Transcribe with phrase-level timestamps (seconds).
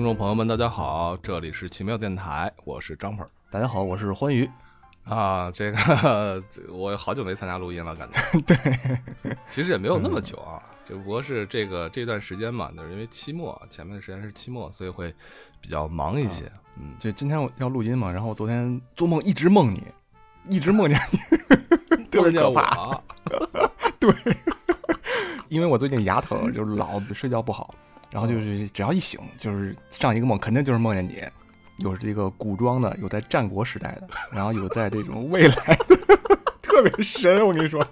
[0.00, 3.28] 听众朋友们，大家好，这里是奇妙电台，我是张鹏。
[3.50, 4.48] 大家好，我是欢愉。
[5.04, 8.40] 啊，这个我好久没参加录音了，感觉。
[8.40, 8.56] 对，
[9.46, 15.14] 其实也没有那么久啊，只不过是这个这段时间嘛，就是因为期末，前面的时间是期末，所以会
[15.60, 16.50] 比较忙一些。
[16.78, 19.84] 嗯，就今天我要录音嘛，然后我昨天做梦一直梦你，
[20.48, 21.18] 一直梦见你，
[22.10, 22.98] 特别可怕。
[24.00, 24.10] 对，
[25.50, 27.74] 因为我最近牙疼，就是老睡觉不好，
[28.10, 31.22] 然后就是只要一醒，就是上一个梦，肯定就是梦见你。
[31.78, 35.54] 有这个古装的，有在战国时代的，然后有在这种未来
[35.88, 35.96] 的，
[36.60, 37.46] 特别神。
[37.46, 37.82] 我跟你说，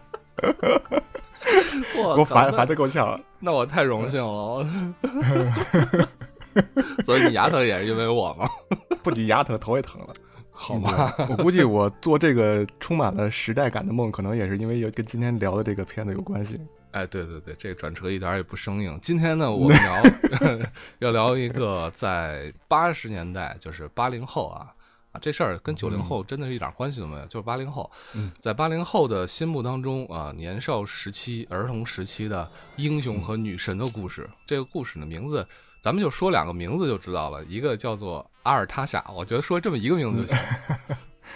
[1.97, 3.19] 我我烦烦的够呛。
[3.39, 4.69] 那我太荣幸了。
[7.03, 8.47] 所以你牙疼也是因为我吗？
[9.03, 10.09] 不仅牙疼，头也疼了。
[10.51, 16.61] 好吧，我估计我做这个充满了时代感的梦，可能也是因为有跟今天聊的这个片子有关系。
[16.93, 18.99] 哎，对对对，这个转车一点也不生硬。
[19.03, 20.61] 今天呢，我们聊
[21.01, 24.73] 要聊一个在八十年代，就是八零后啊
[25.13, 27.91] 啊，这事儿跟九零后真的是一点关系都没有，就是八零后，
[28.39, 34.29] 在八零后的心目当中啊，年少时期、儿童时期的英雄和女神的故事。
[34.47, 35.47] 这个故事的名字，
[35.81, 40.39] 咱们就说两个名字就知道了，一个叫做阿尔塔夏，我觉得说这么一个名字就行。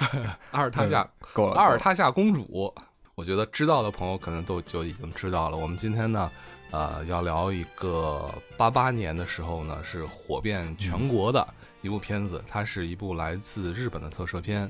[0.51, 1.07] 阿尔塔夏，
[1.55, 2.75] 阿尔塔夏公主。
[3.15, 5.57] 我觉得知道的朋友可能都就已经知道了。
[5.57, 6.31] 我们今天呢，
[6.71, 11.47] 呃，要聊一个八八年的时候呢是火遍全国的
[11.83, 14.63] 一部片子，它是一部来自日本的特摄片，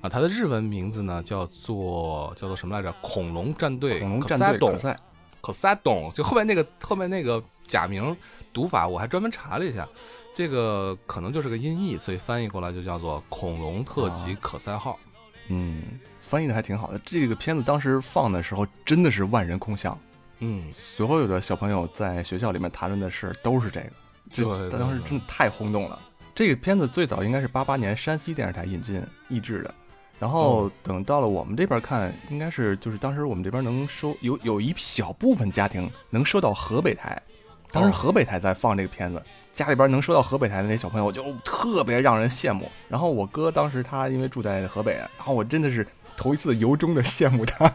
[0.00, 2.92] 啊，它的日文名字呢叫做叫做什么来着？
[3.00, 5.00] 恐龙战队，恐龙战队可赛，
[5.40, 8.16] 可赛懂，就后面那个后面那个假名
[8.52, 9.88] 读法，我还专门查了一下，
[10.34, 14.98] 这个可能就是个音译，所以翻译过来就叫做恐龙特级可赛号，
[15.46, 16.00] 嗯。
[16.24, 16.98] 翻译的还挺好的。
[17.04, 19.96] 这个片子当时放的时候，真的是万人空巷。
[20.38, 23.90] 嗯，所有的小朋友在学校里面谈论的事都是这个，
[24.32, 25.98] 就当时真的太轰动了。
[26.34, 29.74] 这个片子最早应该是八八年山西电视台引进译制的，
[30.18, 37.22] 然后等到了我们这边看，应该是就是当时我们这边能收有有一小部分家庭能收到河北台，
[37.70, 39.22] 当时河北台在放这个片子。
[39.52, 42.68] 家里边能收到河北台的那小朋友就特别让人羡慕。
[42.88, 45.86] 然后我哥当时他因为住在河北，然后我真的是
[46.16, 47.72] 头一次由衷的羡慕他，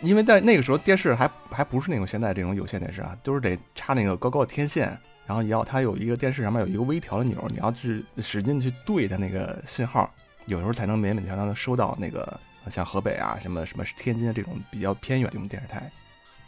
[0.00, 10.12] 因为在那个时候电视还还不是那种现在这种有线电视啊，都是得插那个高高的天线，然后要它有一个电视上面有一个微调的钮，你要去使劲去对它那个信号，
[10.46, 12.40] 有时候才能勉勉强强的收到那个
[12.70, 15.90] 像河北啊什么什么天津的这种比较偏远这种电视台。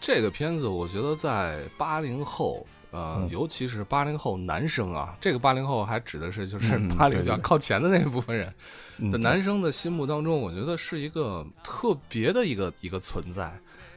[0.01, 2.67] 这个片子我觉得在八零后。
[2.95, 8.55] 呃，尤其是八零后男生啊，这个八零后还指的是就是八零比较靠前的那一部分人，
[9.11, 13.53] 在男生的心目当中，我觉得是一个特别的一个一个存在。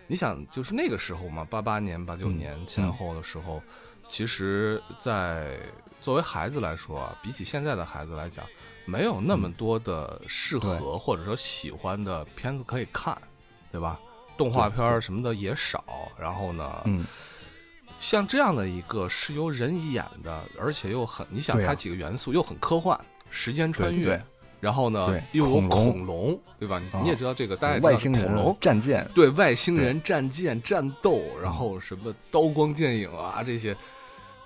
[0.08, 3.62] 你想，就是那个时候嘛，八八年、八九年前后的时候，
[4.09, 5.59] 其实，在
[6.02, 8.44] 作为孩子来说啊，比起现在的孩子来讲，
[8.85, 13.16] 没有那么多的适合或者说喜欢的片子可以看，
[13.72, 14.00] 对吧？
[14.38, 15.84] 动画片什么的也少，
[16.19, 16.81] 然后呢？
[18.00, 23.00] 像这样的一个是由人演的，而且又很，你想它几个元素又很科幻，
[23.30, 24.22] 时间穿越，
[24.59, 26.80] 然后呢又有恐龙，对吧？
[26.80, 33.75] 你你也知道这个，大家外星人恐龙战舰，对外星人战舰战斗，然后什么刀光剑影啊这些，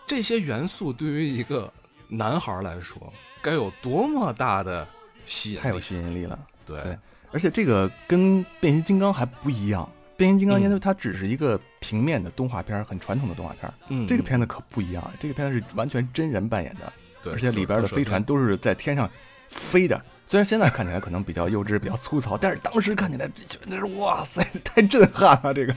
[0.07, 1.71] 这些元素对于一个
[2.07, 4.87] 男孩来说，该有多么大的
[5.25, 6.39] 吸引，太有吸引力了。
[6.65, 6.97] 对，
[7.31, 9.89] 而且这个跟变形金刚还不一样。
[10.21, 13.73] 变形金刚，因为它只是一个平面的动画片，很传统的动画片。
[13.89, 16.93] 嗯，这个片子可不一样，这个片子是完全真人扮演的，
[17.23, 19.09] 对，而且里边的飞船都是在天上
[19.49, 19.99] 飞的。
[20.27, 23.27] 虽然现在看起来可能比较幼稚、比较粗糙，但是当时看起来
[23.65, 25.51] 那是哇塞，太震撼了！
[25.51, 25.75] 这个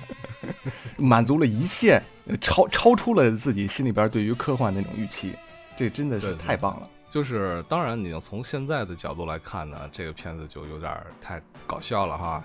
[0.99, 1.99] 满足了一切，
[2.43, 5.33] 超超出了自己心里边对于科幻那种预期，
[5.75, 6.87] 这真的是太棒了。
[7.09, 12.45] 就是当然，你要从现在的角度来看呢，这个片子就有点太搞笑了哈。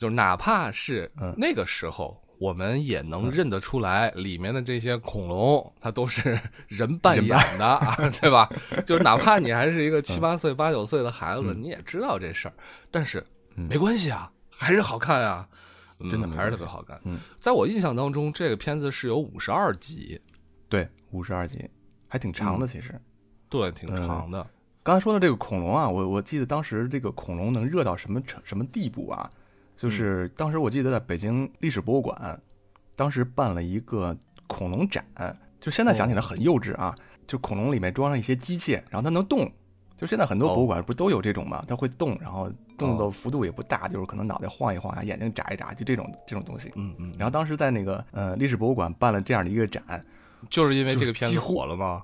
[0.00, 7.78] 就是哪怕是那个时候，我们也能认得出来，里面的这些恐龙，它都是人扮演的，
[8.18, 8.50] 对吧？
[8.86, 12.54] 就是哪怕你还是一个七八岁、八九岁的孩子，你也知道这事儿。
[12.90, 13.22] 但是
[13.54, 15.46] 没关系啊，还是好看啊，
[16.10, 16.98] 真的还是特别好看。
[17.04, 20.18] 嗯，在我印象当中，这个片子是有五十二集，
[20.70, 21.68] 对，五十二集，
[22.08, 22.98] 还挺长的，其实，
[23.50, 24.46] 对，挺长的。
[24.82, 29.28] 刚才说的这个恐龙啊，我我记得当时这个恐龙能热到什么程什么地步啊？
[29.80, 32.38] 就是当时我记得在北京历史博物馆，
[32.94, 34.14] 当时办了一个
[34.46, 35.02] 恐龙展，
[35.58, 36.94] 就现在想起来很幼稚啊，
[37.26, 39.50] 就恐龙里面装上一些机械，然后它能动，
[39.96, 41.64] 就现在很多博物馆不都有这种吗？
[41.66, 46.70] 它会动，然后动的幅度也不大，就是可能脑袋晃一晃啊，眼睛眨一眨，就这种这种东西。
[46.74, 47.14] 嗯嗯。
[47.18, 49.82] 然后当时在那个呃历史博物馆办了这样的一个展，
[50.50, 52.02] 就是因为这个片子火了吗？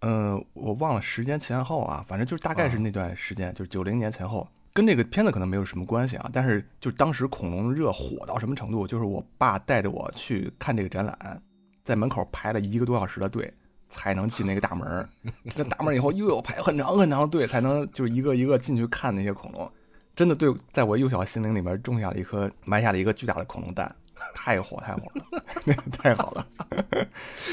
[0.00, 6.28] 嗯，我忘了时间前后啊，反正就是大概是那段时间，就是九零年前后，跟这个片子可能没有什么关系啊。
[6.32, 11.42] 但是就当时恐龙热火到什么程度，就是我爸带着我去看这个展览，
[11.84, 13.50] 在门口排了一个多小时的队
[13.88, 15.08] 才能进那个大门。
[15.54, 19.70] 这大门以后又有排很长很长的队才能就是一个一个进去看那些恐龙。
[20.16, 23.94] 真的对，在我幼小心灵里面种下了一颗埋下了一个巨大的恐龙蛋。
[24.32, 26.46] 太火太火了， 太好了。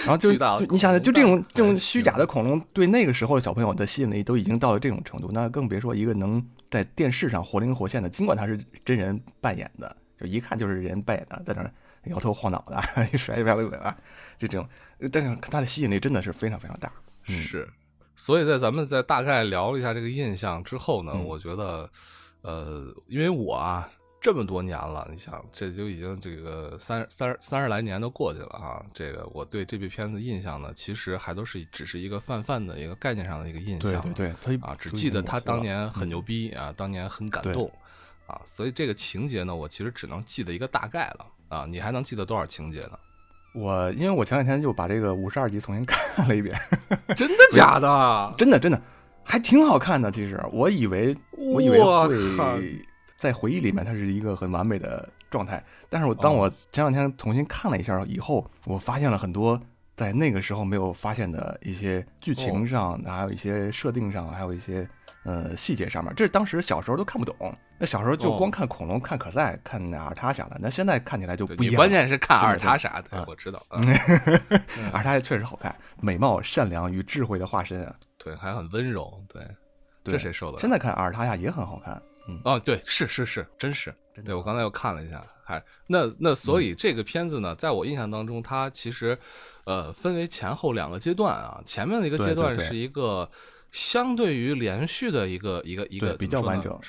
[0.06, 6.42] 然后就就你想想，就这种这种虚假的恐龙，对那个时候的小朋友的吸引力都已经到了这种程度，那更别说一个能
[6.72, 11.72] 在电视上活灵活现的，尽管他是真人扮演的，就一看就是人扮演的，在那
[12.12, 12.82] 摇头晃脑的，
[13.14, 13.96] 一甩一甩尾巴，
[14.38, 14.68] 就这种。
[15.12, 16.92] 但是他的吸引力真的是非常非常大。
[17.22, 17.70] 是，
[18.16, 21.88] 所以在咱们在大概聊了一下这个印象之后呢，我觉得，
[22.42, 23.88] 呃，因为我啊。
[24.22, 28.86] 这么多年了，你想，这就已经这个三三三十来年都过去了啊！
[28.94, 37.68] 这个我对这部片子印象呢，其实还都是只是一个泛泛的一个概念上的一个印象，对对对，啊，只记得他当年很牛逼啊，当年很感动
[38.28, 41.66] 啊，所以这个情节呢，我其实只能记得一个大概了啊！
[41.68, 43.00] 你还能记得多少情节呢？
[43.56, 46.56] 我因为我前两天就把这个五十二集重新 看了一遍，
[47.18, 48.36] 真的假的？
[48.38, 48.80] 真的真的
[49.24, 50.12] 还挺好看的。
[50.12, 52.86] 其实我以为我以为会。
[53.22, 55.64] 在回忆里面，它是一个很完美的状态。
[55.88, 59.62] 但是我当我前两天重新看了一下以后，我发现了很多
[59.96, 64.90] 在那个时候没有发现的一些剧情上，还有一些设定上，还有一些
[65.24, 66.12] 呃细节上面。
[66.16, 67.56] 这是当时小时候都看不懂。
[67.78, 70.58] 那小时候就光看恐龙、看可赛、看阿尔塔啥的。
[70.60, 71.76] 那现在看起来就不一样。
[71.76, 73.62] 关键是看阿尔塔啥的，我知道。
[74.92, 77.96] 阿尔塔确实好看，美貌、善良与智慧的化身啊。
[78.18, 79.24] 对，还很温柔。
[79.32, 79.46] 对，
[80.04, 80.58] 这谁说的？
[80.58, 82.02] 现在看阿尔塔亚也很好看。
[82.44, 89.18] 哦，对，是是是，真是，对我刚才又看了一下，还那那所以这个片子呢，在我印象当中，它其实，
[89.66, 91.62] 呃，分为前后两个阶段啊。
[91.66, 93.30] 前面的一个阶段是一个
[93.72, 96.80] 相对于连续的一个一个一个比较完整，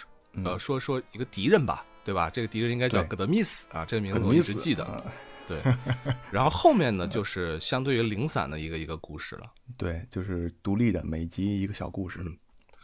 [0.44, 2.30] 呃，说说一个敌人吧，对吧？
[2.30, 5.04] 这个敌人应该叫戈德密斯啊，这个名字我一直记得。
[5.44, 5.60] 对，
[6.30, 9.52] 然后后面呢，就是相对于零散的一个一个故事了。
[9.76, 12.20] 对，就是独立的，每集一个小故事。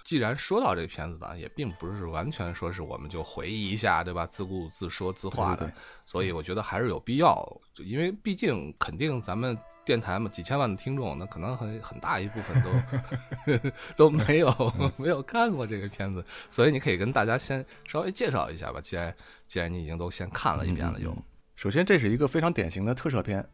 [0.08, 4.24] 既然说到这个片子呢，也并不是完全说是我们就回忆一下，对吧？
[4.24, 5.70] 自顾自说自话的，
[6.06, 7.34] 所以我觉得还是有必要，
[7.74, 13.68] 就因为毕竟肯定咱们电台嘛，几千万的听众，那可能很很大一部分都
[14.08, 18.80] 都没有 没有看过这个片子，所以你可以跟大家先稍微介绍一下吧。
[18.80, 19.14] 既然
[19.46, 21.14] 既然你已经都先看了一遍了，就
[21.54, 23.46] 首先这是一个非常典型的特摄片，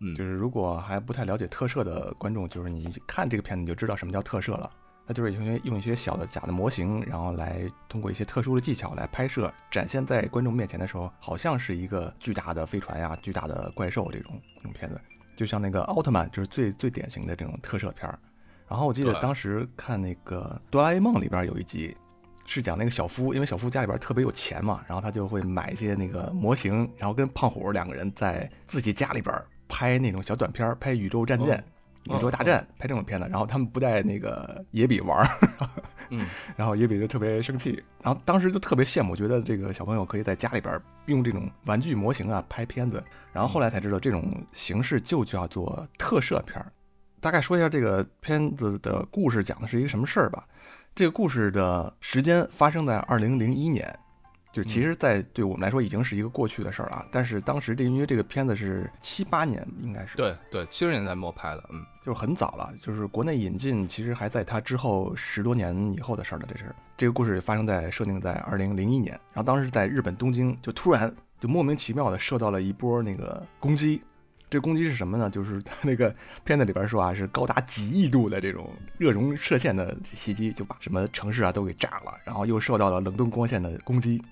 [0.00, 4.70] 嗯，就是如果还不太了解特摄的观众，就是你看这个片子你就知道什么叫特摄了。
[5.12, 14.98] 那就是用用一些小的假的模型，然后来通过一些特殊的技巧来拍摄，展现在观众面前的时候，好像是一个巨大的飞船呀、巨大的怪兽这种这种片子，
[15.36, 18.18] 就像那个奥特曼，就是最最典型的这种特摄片儿。
[18.66, 21.94] 然后我记得当时看那个哆啦 A 梦里边有一集，
[22.46, 29.34] 是讲那个小夫，因为小夫家里边特别有钱嘛，然后他就会买一些那个模型，然后跟胖虎两个人在自己家里边
[29.68, 31.62] 拍那种小短片，拍宇宙战舰。
[32.04, 35.26] 宇宙大战拍这种片子，然后他们不带那个野比玩儿，
[36.10, 46.72] 嗯，然后野比就特别生气，然后当时就特别羡慕，觉得这个小朋友可以在家里边用这种玩具模型啊拍片子，然后后来才知道这种形式就叫做特摄片儿。
[47.20, 50.44] 大概说一下这个片子的故事，讲的是一个什么事儿吧。
[50.94, 53.96] 这个故事的时间发生在二零零一年。
[54.52, 57.06] 就其实，在对我们来说已经是一个过去的事儿了。
[57.10, 62.70] 但是当时这因为这个片子是七八年，应该是对对七十年代末拍的，嗯，就是很早了。
[62.78, 66.44] 就是国内引进，其实还在它之后十多年以后的事儿了。
[66.46, 66.66] 这是
[66.98, 74.02] 这个故事发生在设定在二零零一年，然后当时在日本东京，就突然就莫名其妙的受到了一波那个攻击。
[74.50, 75.30] 这攻击是什么呢？
[75.30, 84.22] 就是 他那个片子里边说啊，是高达几亿度的这种热熔射线的袭击，就把什么城市啊都给炸了，然后又受到了冷冻光线的攻击。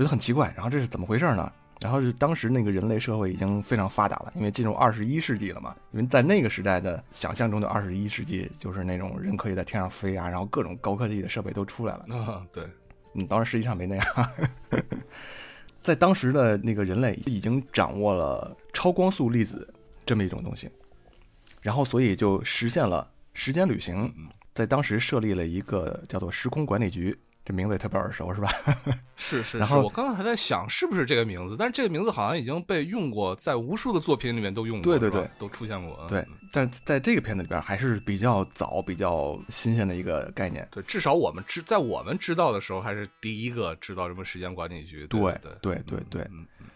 [0.00, 1.52] 觉得很奇怪，然后这是怎么回事呢？
[1.82, 5.76] 然后就当时那个人类社会已经非常发达了，因为进入二十一世纪了嘛。
[5.92, 12.16] 因为在那个时代的想象中的二十一世纪，就是那种人可以在天上飞啊，然后各种高科技的设备都出来了。
[12.16, 12.64] 啊，对，
[13.12, 14.06] 嗯，当然实际上没那样。
[15.84, 19.70] 在当时的那个人类已经掌握了超光速粒子
[20.06, 20.70] 这么一种东西，
[21.60, 24.10] 然后所以就实现了时间旅行，
[24.54, 27.14] 在当时设立了一个叫做时空管理局。
[27.50, 28.48] 这名字也特别耳熟，是吧？
[29.16, 36.06] 是 是是，我刚才还在想是不是这个名字，但是这个名字好像已经被用过，在无数的作品里面都用过，对对对，都出现过。
[36.08, 40.66] 对，但在这个片子里边还是比较早、比较新鲜的一个概念。
[40.70, 45.06] 对，至少我们知在我们知道的时候，还是第一个知道什么时间管理局。
[45.08, 46.26] 对对对对对。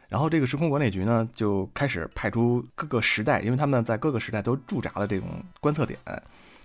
[0.09, 5.29] 然后这个时空管理局呢，就开始派出各个时代，因为他们在各个时代都驻扎了这种
[5.61, 5.99] 观测点。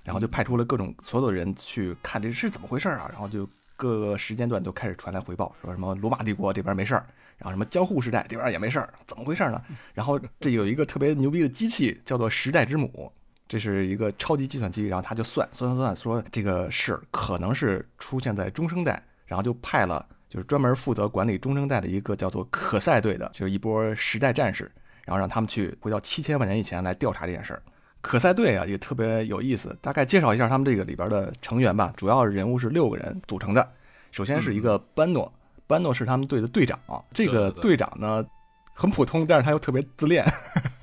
[0.01, 3.47] 然后就派出了各种所有的人去看这是怎么回事啊，然后就
[3.79, 7.05] 各个时间段都开始传来回报，说什么罗马帝国这边没事儿，
[7.37, 9.61] 然后什么江户时代这边也没事儿，怎么回事呢？
[9.93, 13.09] 然后这有一个特别牛逼的机器叫做时代之母，
[13.47, 24.69] 这是一个超级计算机，然后他就算算算算，说这个事儿可能是出现在中生代，然后就派了就是专门负责管理中生代的一个叫做可赛队的，就是一波时代战士，
[25.05, 27.63] 然后让他们去回到七千万年以前来调查这件事儿。
[28.01, 31.93] 可赛队啊也特别有意思，大概介绍一下他们这个里边的成员吧。
[31.97, 33.71] 主要人物是六个人组成的。
[34.11, 35.31] 首先是一个班诺，
[35.67, 36.79] 班诺是他们队的队长。
[37.13, 38.25] 这个队长呢
[38.73, 40.25] 很普通，但是他又特别自恋，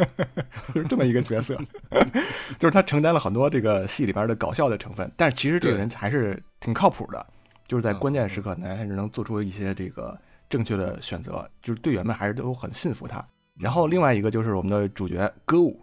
[0.75, 1.59] 就是这么一个角色。
[2.59, 7.27] 就是他承担了很多这个戏里边的搞笑的成分，但是其实这个人还是挺靠谱的，
[7.67, 10.17] 就是在关键时刻呢还是能做出一些这个
[10.51, 13.27] 正确的选择，就是队员们还是都很信服他。
[13.59, 15.83] 然后另外一个就是我们的主角歌舞。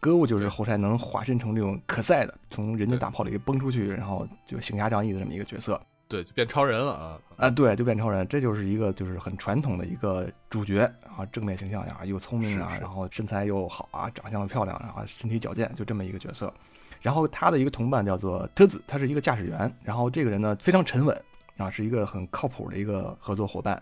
[0.00, 5.80] 歌舞就是后来能化身成这种可赛的，从人家大炮里崩出去，然后就行侠仗义的这么一个角色。
[6.08, 7.18] 对，就变超人了啊！
[7.36, 10.80] 啊，对，就变超人，这就是一个就是很传统的一个主角
[11.16, 16.52] 啊，正面形象呀，又聪明啊，然后身材又好啊，长相又漂亮，然后身体矫健，就这么一个角色。
[17.00, 21.16] 然后他的一个同伴叫做特子，他是一个驾驶员，然后这个人呢非常沉稳
[21.58, 23.80] 啊，是一个很靠谱的一个合作伙伴。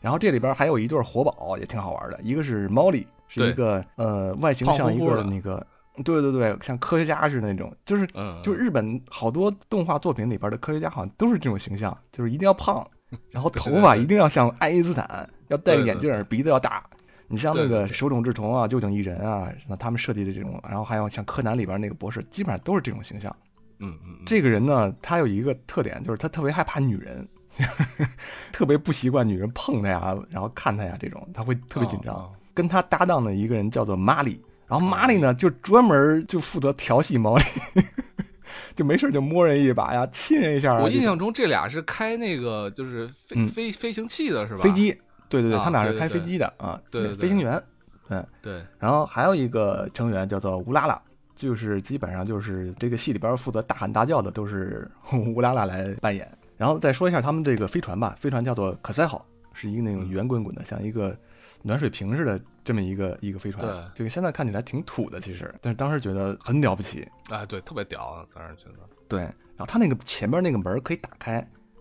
[0.00, 3.06] 然后这里边还有一对活宝，也挺好玩的，一个是猫莉。
[3.28, 5.64] 是一个呃，外形像一个那个，
[6.04, 8.06] 对对对，像科学家似的那种，就是
[8.42, 12.84] 就是日本好多动画作品里边的科学家好像都是这种形象，就是一定要胖，
[13.30, 16.84] 然后头发一定要像爱因斯坦，要戴个眼镜，鼻子要大。
[17.30, 23.34] 你像那个手冢治虫啊、旧井一人啊，那他们设计的这种，然后还有像柯南里边那个博士，基本上都是这种形象。
[23.80, 27.28] 嗯嗯，这个人呢，他有一个特点，就是他特别害怕女人，
[28.50, 32.32] 特别不习惯女人碰他呀，然后看他呀这种，他会特别紧张。
[32.58, 37.44] 跟他搭档的一个人叫做玛丽，然后玛丽呢就专门就负责调戏毛利，
[38.74, 40.74] 就没事就摸人一把呀，亲人一下。
[40.74, 44.60] 我印象中这俩是开那个就是飞飞飞行器的是吧？
[44.60, 44.90] 飞机，
[45.28, 47.62] 对对对，他俩是开飞机的啊，对，飞行员，
[48.08, 48.60] 嗯对。
[48.80, 51.00] 然后还有一个成员叫做乌拉拉，
[51.36, 56.28] 就是基本上就是这个戏里边负责大喊大叫的都是乌拉拉来扮演。
[56.56, 61.16] 然后再说一下他们这个飞船吧，飞船叫做可赛号，是一个那种圆滚滚的，像一个。
[61.62, 71.34] 暖水瓶似的这么一个一个飞船，对，这个现在看起来挺土的，其实，但是当时觉得很了不起，哎，对，特别屌，当时觉得，对，然后它那个前面那个门可以打开，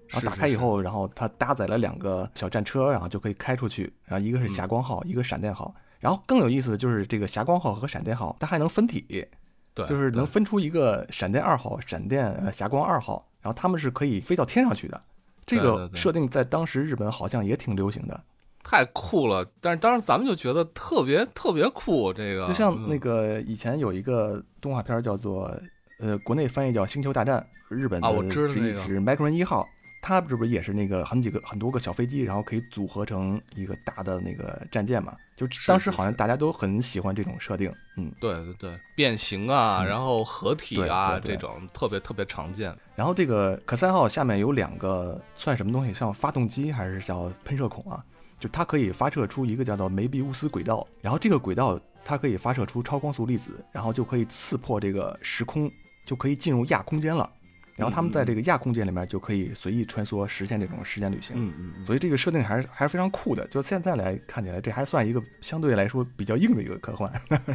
[0.08, 9.28] 然后打开以后，然后它搭载了两个小战车，然后就可以开出去，然后一个是霞光号，一个闪电号，然后更有意思的就是这个霞光号和闪电号，它还能分体，
[9.74, 15.02] 对，就是能分出一个闪电二号、闪电呃霞光二号，然后它们是可以飞到天上去的，
[15.46, 18.24] 这个设定在当时日本好像也挺流行的。
[18.70, 22.12] 太酷了，但是当时咱们就觉得特别特别酷。
[22.12, 25.58] 这个就像那个以前有一个动画片叫做，
[26.00, 27.40] 呃，国内翻译叫《星球大战》，
[27.74, 29.66] 日本的是是麦克伦一号，
[30.02, 35.16] 它是不是也是那个很几个很多个小飞机，然后可以组合成一个大的那个战舰嘛？
[35.38, 37.74] 就当时好像大家都很喜欢这种设定。
[37.96, 42.76] 嗯，对对对，变形啊，然后合体啊，这种特别特别常见。
[42.96, 45.94] 然后这个可赛号下面有两个算什么东西？
[45.94, 48.04] 像发动机还是叫喷射孔啊？
[48.40, 55.72] 就它可以发射出一个叫做梅比乌斯轨道，然后这个轨道它可以发射出超光速粒子，然后就可以刺破这个时空，
[56.06, 57.30] 就可以进入亚空间了。
[57.76, 61.36] 然后他们在这个亚空间里面就可以随意穿梭，实现这种时间旅行。
[61.38, 61.86] 嗯嗯。
[61.86, 63.48] 所以这个设定还是还是非常酷的。
[63.50, 67.12] 就现在来看起来，这还算一个相对来说比较硬的一个科幻。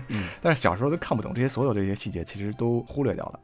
[0.07, 0.29] 嗯。
[0.41, 3.41] 但是小时候都看不懂这些所有这些细节，其实都忽略掉了。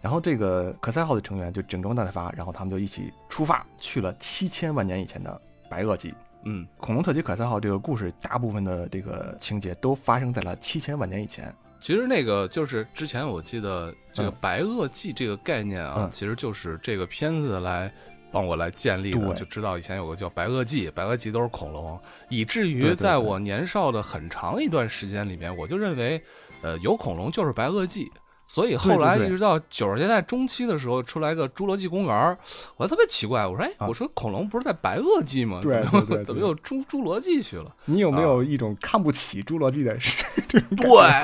[0.00, 6.14] 然后这个可赛号的成员就整装待发，然后他们就一起出发去了七千万年以前的白垩纪。
[6.48, 11.52] 嗯，恐龙特级可赛号这个故事，大部分的这个情节都发生在了七千万年以前。
[11.80, 17.92] 其实那个就是之前我记得这个白垩纪这个概念啊，其实就是这个片子来
[18.30, 26.22] 帮我来建立的，就知道以前有个叫白垩纪，白垩纪都是恐龙，以至于在我年少的很长一段时间里面，我就认为，
[26.62, 28.08] 呃，有恐龙就是白垩纪。
[28.48, 32.38] 所以后来一直到九十年代中期的时候，出来个侏罗纪公园，
[32.76, 35.60] 我还特别奇怪，我说，哎，我说恐龙不是在白垩纪吗？
[35.62, 37.66] 对 对，怎么又侏侏罗纪去了？
[37.86, 40.24] 你有没有一种看不起侏罗纪的事？
[40.48, 40.60] 对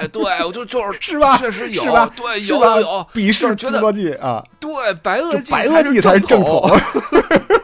[0.08, 1.38] 对，我就就是是吧？
[1.38, 1.82] 确实有，
[2.16, 4.44] 对，有有鄙视侏罗纪啊？
[4.58, 6.68] 对，白垩纪，白垩纪才是正统。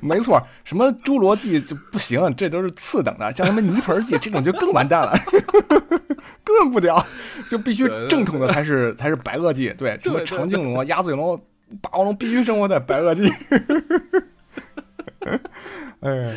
[0.00, 5.12] 没错，什么侏罗纪就不行，这都是次等的，像什么泥盆纪这种就更完蛋了，
[6.44, 7.04] 根本不屌，
[7.50, 11.40] 就必须正统的才是才是白垩纪，对，什么长颈龙、鸭嘴龙、
[11.80, 13.32] 霸王龙必须生活在白垩纪。
[16.00, 16.34] 哎，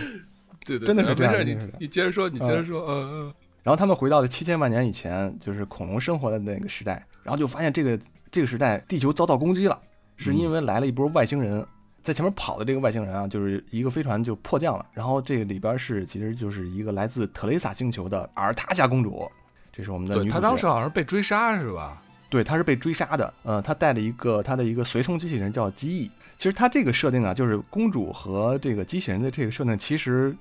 [0.65, 1.45] 对对，真的是这样。
[1.45, 3.33] 你你接着说，你接着说，嗯嗯。
[3.63, 7.05] 然后他们回到了七千万年以前，就是恐龙生活的那个时代。
[7.23, 7.97] 然后就发现这个
[8.29, 9.79] 这个时代地球遭到攻击了，
[10.17, 11.65] 是因为来了一波外星人，
[12.03, 19.31] 在前面跑的这个外星人啊，就是一个飞船就迫降了，然后这个里边是其实就是一个来自特雷萨星球的阿尔塔夏公主，
[19.71, 20.33] 这是我们的女主角。
[20.33, 22.01] 她当时好像是被追杀是吧？
[22.29, 23.33] 对，她是被追杀的。
[23.43, 26.11] 呃，她带了一个她的一个随从机器人叫机翼。
[26.37, 30.35] 其实她这个设定啊，就是公主和这个机器人的这个设定，其实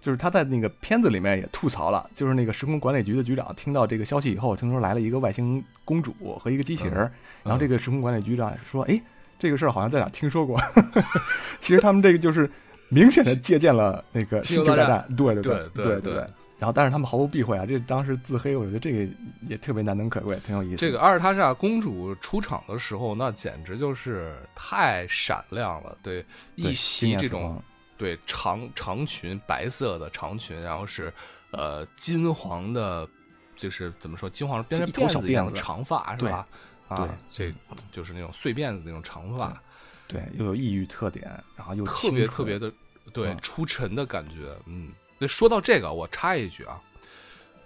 [0.00, 7.10] 就是她在那个片子里面也吐槽了，就是那个时空管理局的局长听到这个消息以后，听说来了一个外星公主和一个机器人，
[7.42, 9.00] 然后这个时空管理局长说：“哎，
[9.38, 10.60] 这个事儿好像在哪听说过。
[11.60, 12.50] ”其实他们这个就是
[12.88, 15.08] 明显的借鉴了那个星球大战。
[15.16, 15.42] 对对
[15.74, 16.26] 对对对。
[16.60, 17.64] 然后，但是他们毫不避讳啊！
[17.64, 19.08] 这当时自黑，我觉得这个
[19.46, 20.76] 也特别难能可贵，挺有意思。
[20.78, 25.96] 这个阿尔塔夏公主出场的时候，那简直就是太闪亮了。
[26.02, 26.26] 对，
[26.56, 27.62] 一袭这种
[27.96, 31.12] 对长长裙，白色的长裙，然后是
[31.52, 33.08] 呃金黄的，
[33.54, 36.44] 就是怎么说金黄编成头小辫子长发是吧？
[36.88, 37.52] 啊，这
[37.92, 39.62] 就是那种碎辫子那种长发，
[40.06, 42.72] 对，又有异域特点，然后又特别特别的
[43.12, 44.90] 对出尘的感觉，嗯。
[45.20, 46.80] 那说到这个，我插一句啊，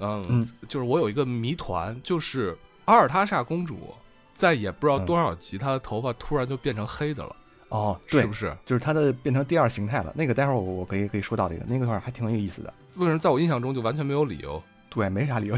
[0.01, 3.95] 嗯，就是我有一个谜团，就是阿尔塔莎公主
[4.35, 7.37] 在也不知道多少集，她的头发突然就变成黑的了。
[7.69, 8.57] 哦，对，是不是？
[8.65, 10.11] 就是她的变成第二形态了。
[10.17, 12.73] 那个待会儿我我可以可以说到这个，那个块还挺有意思的。
[12.95, 14.63] 为什么在我印象中就完全没有理由？
[14.95, 15.57] 对，没啥理由。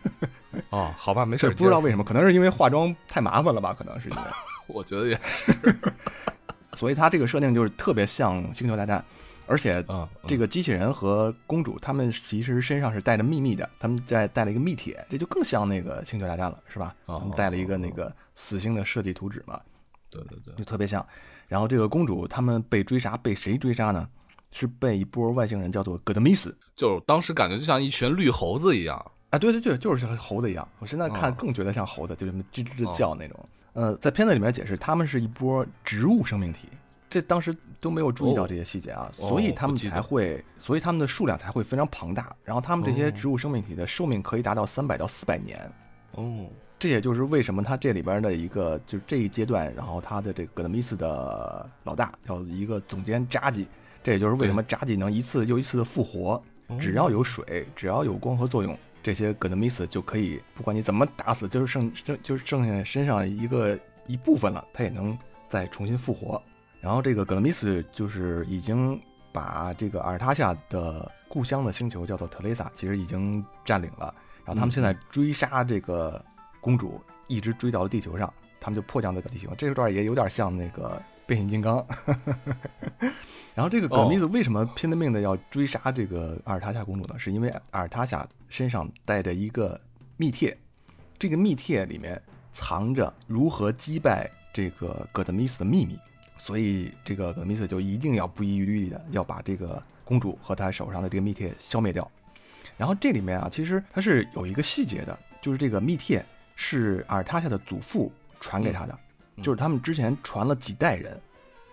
[0.70, 1.50] 哦，好吧，没事。
[1.50, 3.74] 不知道为什么，可能是因为化妆太麻烦了吧？
[3.78, 4.22] 可能是因为，
[4.66, 5.76] 我觉得也是。
[6.72, 8.98] 所以它这个设定就是特别像《星球大战》。
[9.46, 9.84] 而且，
[10.26, 16.94] 这个机器人和公主他们其实身上是带着秘密的，他们在带了一个密铁，这就更像那个星球大战了，是吧？
[17.04, 19.60] 他们带了一个那个死星的设计图纸嘛，
[20.08, 21.06] 对对对，就特别像。
[21.46, 24.08] 然后这个公主他们被追杀，被谁追杀呢？
[24.50, 28.96] 是被一波外星人叫做戈德米斯，就当时感觉就像一群绿猴子一样
[29.30, 29.38] 啊！
[29.38, 30.66] 对对对，就是像猴子一样。
[30.78, 33.48] 我现在看更觉得像猴子，就这么吱吱的叫那种。
[33.74, 36.68] 呃，在片子里面解释，他们是一波植物生命体。
[37.10, 42.34] 这当时都没有注意到这些细节啊，所以他们才会，所以他们的数量才会非常庞大。
[42.42, 45.58] 然后他们这些植物生命体的寿命可以达到三百到四百年。
[46.12, 53.66] 哦，这也就是为什么他这里边的一个，就是这一阶段，然后他的这个格德米斯的老大叫一个总监扎基，
[54.02, 56.42] 这也就是为什么扎基能一次又一次的复活。
[56.80, 65.16] 只要有水，只要有光合作用，这些格德米斯就可以，不管你怎么打死，就是剩剩就是剩下身上一个一部分了，它也能
[65.48, 66.42] 再重新复活。
[66.80, 69.00] 然后这个格米斯就是已经
[69.32, 74.14] 把这个阿尔塔夏的故乡的星球叫做特蕾萨，其实已经占领了。
[74.44, 76.22] 然后他们现在追杀这个
[76.60, 79.50] 公主，一直追到了地球上，他们就迫降这个地球。
[79.56, 81.84] 这段也有点像那个变形金刚。
[83.54, 87.18] 然后这个葛米斯为什么拼了命的要追杀这个阿尔塔夏公主呢？
[87.18, 89.80] 是因为阿尔塔夏身上带着一个
[90.16, 90.56] 密帖，
[91.18, 95.98] 这个密帖里面藏着如何击败这个戈德米斯的秘密。
[96.36, 102.10] 所以这个葛米斯就一定要不遗余力的要把这个公主和她手上的这个密帖消灭掉。
[102.76, 108.98] 然后这里面啊，其实它是有一个细节的，就是这个密帖是阿尔塔夏的祖父传给他的，
[109.42, 111.20] 就是他们之前传了几代人，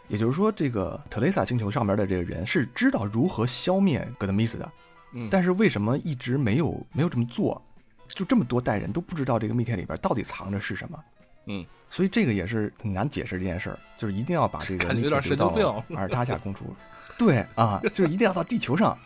[0.08, 4.71] 也就是说，这个特蕾萨星球上面的这个人是知道如何消灭格德米斯的，
[5.13, 7.62] 嗯，但是为什么一直没有没有这么做？
[8.08, 11.00] 就这么多代人都不知道这个密帖里边到底藏着是什么？
[11.47, 11.65] 嗯。
[11.93, 15.47] 所以这个也是很难解释这件事儿，就是一定要把这个 密帖到
[15.93, 16.74] 阿尔塔夏公主，
[17.17, 18.97] 对啊， 就是一定要到地球上，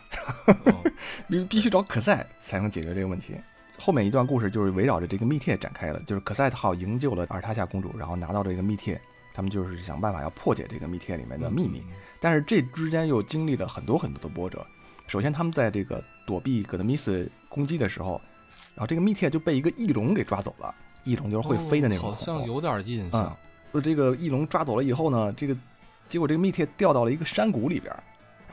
[1.26, 3.34] 必必须找可赛才能解决这个问题。
[3.78, 9.00] 后面一段故事就是围绕着这个密帖展开了，就是可赛特号营救了阿尔塔夏公主，然后拿到这个密帖，
[9.34, 11.82] 他们就是想办法要破解这个密帖里面的秘密。
[12.20, 14.66] 但是这之间又经历了很多很多的波折。
[15.06, 18.20] 首先，他们在这个躲避葛德米斯攻击的时候，
[18.74, 20.74] 然后这个密帖就被一个翼龙给抓走了。
[21.04, 23.36] 翼龙就是会飞的那种，好像有点印象。
[23.72, 25.56] 呃，这个翼龙抓走了以后呢，这个
[26.08, 28.02] 结果这个密帖掉到了一个山谷里边，然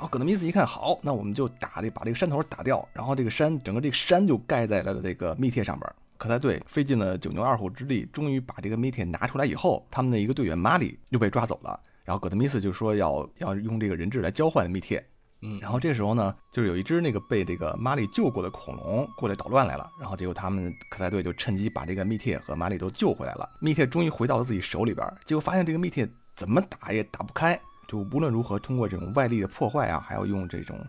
[0.03, 5.89] 后葛德米斯一看，好，那我们就打这把这个山头打掉，然后这个山整个这个山就盖在了这个密帖上边。
[6.17, 15.05] 可他队，费尽了九牛二虎之力，终于把这个密帖拿出来以后，他们的一个队员马里又被抓走了，然后葛德米斯就说要要用这个人质来交换密帖。
[15.41, 23.49] 嗯，然后这时候呢，就是有一只那个被这个玛丽救过的恐龙过来捣乱来了，然后结果他们可赛队就趁机把这个密帖和玛丽都救回来了。
[23.59, 27.59] 密帖终于回到了自己手里边，结果发现这个密帖怎么打也打不开，
[27.93, 30.83] 就无论如何通过这种外力的破坏啊，还要用这种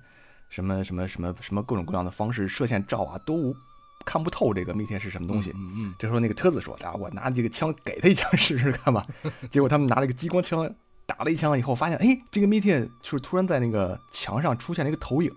[0.48, 3.54] 什么什么什么什么各种各样的方式射线照啊，都
[4.06, 5.50] 看不透这个密帖是什么东西。
[5.54, 9.06] 嗯嗯，这时候那个特子说啊，我拿这个枪给他一枪试试看吧。
[9.52, 10.74] 结果他们拿了一个激光枪。
[11.06, 15.30] 打了一枪以后，发现哎，这个密帖就是突然在那个墙上出现了一个投影，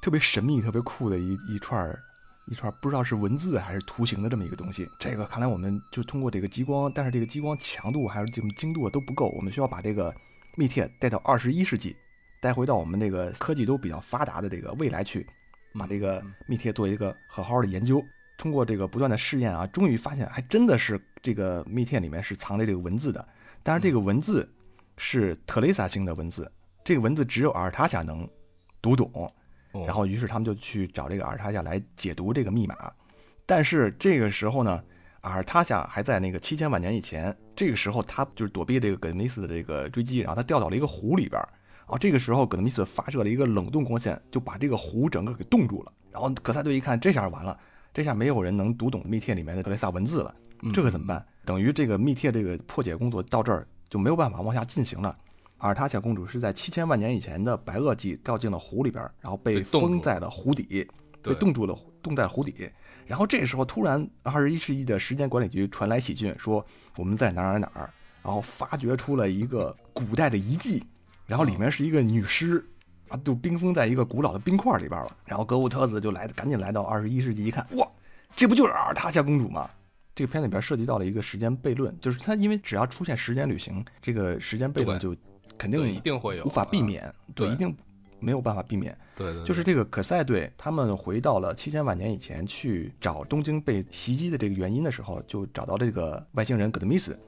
[0.00, 1.94] 特别神秘、特别酷的一一串
[2.46, 4.88] 一串不知道是文字还是图形的这么一个东西。
[4.98, 10.14] 这个看来我们就通过这个激光，但是这个激光强度还有这种精度都不够，我们需要把这个
[10.56, 11.96] 密帖带到二十一世纪，
[12.40, 15.26] 带回到我们这个科技都比较发达的这个未来去，
[15.74, 18.04] 把这个密帖做一个好好的研究。
[18.36, 23.26] 通过这个不断的试验啊，终于发现还真的是这个密帖里面是藏着这个文字的。
[23.62, 24.50] 但是这个文字
[24.96, 26.50] 是特蕾莎星的文字，
[26.84, 28.28] 这个文字只有阿尔塔夏能
[28.80, 29.32] 读懂。
[29.86, 32.92] 然后，于是他们就去找这个阿尔塔夏来解读这个密码。
[33.46, 34.84] 但是这个时候呢，
[35.22, 37.34] 阿尔塔夏还在那个七千万年以前。
[37.54, 41.40] 这个时候，他就是躲避这个葛德米斯的这个追击，然后他掉到了一个湖里边。
[41.80, 45.92] 然后这个时候，葛德米斯发射了一个冷冻光线，就把这个湖整个给冻住了。
[46.10, 47.58] 然后可赛队一看，这下完了，
[47.92, 50.34] 这下没有人能读懂密帖里面的格雷萨文字了。
[50.72, 51.26] 这可怎么办？
[51.44, 55.16] 等于这个密帖这个破解工作到这儿就没有办法往下进行了。
[55.58, 60.88] 阿尔塔夏公主是在七千万年以前的白垩纪掉进了湖里边，然后被封在了湖底，
[61.22, 62.70] 被冻住了，冻在湖底。
[63.06, 66.64] 然后这时候突然，二十一世纪的时间管理局传来喜讯，说
[66.96, 67.90] 我们在哪儿哪儿哪儿，
[68.22, 70.82] 然后发掘出了一个古代的遗迹，
[71.26, 72.64] 然后里面是一个女尸，
[73.08, 75.16] 啊，就冰封在一个古老的冰块里边了。
[75.24, 77.88] 然后格乌特子就来，赶紧来到二十一世纪一看，哇，
[78.36, 79.68] 这不就是阿尔塔夏公主吗？
[80.14, 85.16] 这个片里边涉及到了一个时间悖论，就是它因为只要出现时间旅行，这个时间悖论就。
[85.58, 87.76] 肯定一定会有，无法避免，对，一定
[88.22, 88.96] 没有办法避免。
[89.16, 97.18] 对对，就是这个可赛队，他们回到了七千万年以前去找东京被袭击的这个原因的时候，就找到这个外星人葛德米斯。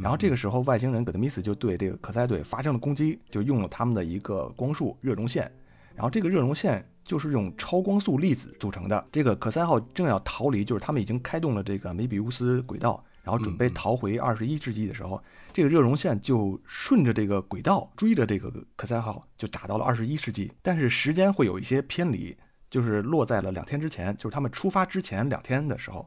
[0.00, 5.50] 然后这个时候，外星人葛德米斯就对这个可赛队发生了攻击，就用了他们的一个光束热容线。
[5.94, 9.06] 然后这个热容线就是用超光速粒子组成的。
[9.12, 13.04] 这个可赛号正要逃离，就是他们已经开动了这个梅比乌斯轨道。
[13.22, 20.52] 然后准备逃回二十一世纪的时候，这个热容线就顺着这个轨道追着这个可赛号，就打到了二十一世纪。
[20.60, 22.36] 但是时间会有一些偏离，
[22.68, 26.04] 就是落在了两天之前，就是他们出发之前两天的时候，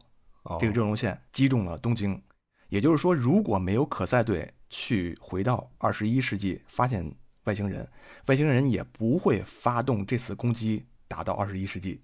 [0.60, 2.20] 这个热容线击中了东京。
[2.68, 7.88] 也就是说，如果没有可赛队去回到二十一世纪发现外星人，
[8.26, 12.02] 外星人也不会发动这次攻击打到二十一世纪。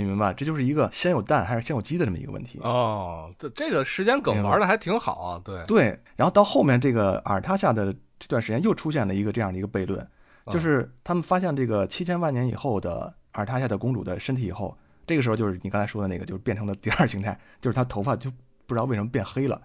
[0.00, 3.30] 你明白，这就是一个先有蛋还是先有鸡的这么一个问题哦。
[3.38, 6.00] 这这个时间梗玩的还挺好啊，对对。
[6.16, 10.06] 然后到后面这个阿尔塔夏的这段时间又出现了一个这样的一个悖论，
[10.46, 18.30] 就是他们发现这个七千万年以后的阿尔塔夏的公主的身体以后，这个时候就是你刚才说的那个，就是变成了第二形态，就是她头发就
[18.66, 19.60] 不知道为什么变黑了，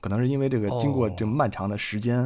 [0.00, 2.18] 可能是因为这个经过这么漫长的时间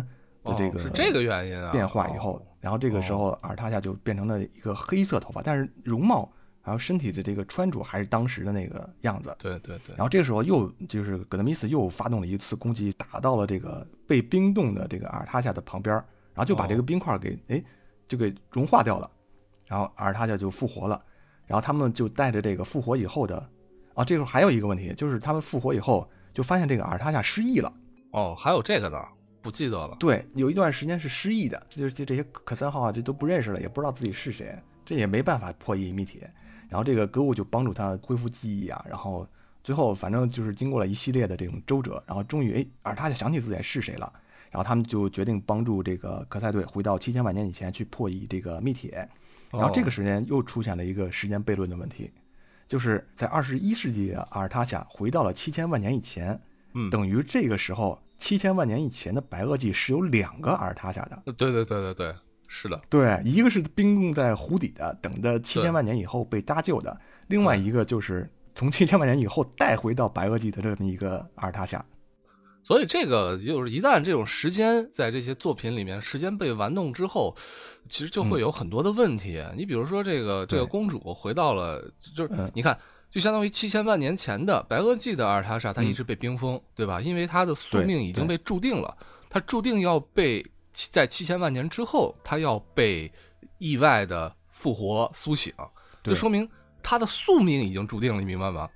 [0.45, 6.31] 的这个是这个原因啊变化以后，然后这个时候阿尔塔夏就变成了一个黑色头发，但是容貌。
[6.63, 9.95] 然后身体的这个穿着还是当时的那个样子，对对对。
[9.97, 15.95] 然后这个时候又就是葛德米斯又发动了一次攻击，打到了这个被冰冻的这个阿尔塔夏的旁边，
[16.35, 17.63] 然后就把这个冰块给哎
[18.07, 19.11] 就给融化掉了，
[19.67, 21.03] 然后阿尔塔夏就复活了。
[21.47, 23.37] 然后他们就带着这个复活以后的
[23.95, 27.73] 啊，这时候还有一个问题，就是他们复活以后就发现这个阿尔塔夏失忆了。
[28.13, 29.05] 哦，还有这个呢，
[29.43, 29.97] 不记得了。
[29.99, 36.33] 对，有一段时间是失忆的，就就这些可三号啊，这都不认识了，也不知道自己是谁，这也没办法破译密帖。
[36.71, 39.27] 然后这个格物就帮助他恢复记忆啊，然后
[39.63, 44.11] 最后反正就是经过了一系列的这种周折，然后终于哎，而他就想起自己是谁了，
[44.51, 49.07] 然后他们就决定帮助这个科赛队回到七千万年以前去破译这个密帖，
[49.51, 52.11] 然后这个时间又出现了一个时间悖论的问题，
[52.69, 56.41] 就是在二十一世纪的阿尔塔夏回到了七千万年以前，
[56.75, 62.15] 嗯，等于这个时候七千万年以前的白垩纪是有两个阿尔塔夏的，对对对对对。
[62.53, 66.93] 是的，对，一个是冰冻在湖底的，等着七千万年以后被搭救的；
[67.29, 71.83] 另外一个就是从七千万年以后带回到白垩纪的这么一个阿尔塔夏。
[72.65, 77.37] 所以这个就是一旦这种时间在这些作品里面时间被玩弄之后，
[77.89, 79.41] 其实就会有很多的问题。
[79.57, 81.81] 你比如说这个这个公主回到了，
[82.17, 82.77] 就是你看，
[83.13, 87.01] 就相当于七千万年前的白垩纪的阿尔塔莎，她一直被冰封，对吧？
[87.01, 88.93] 因为她的宿命已经被注定了，
[89.29, 90.45] 她注定要被。
[90.73, 93.13] 在七千万年之后，他要被
[93.59, 95.53] 意外的复活苏醒，
[96.03, 96.49] 就说明
[96.83, 98.69] 他的宿命已经注定了，你明白吗？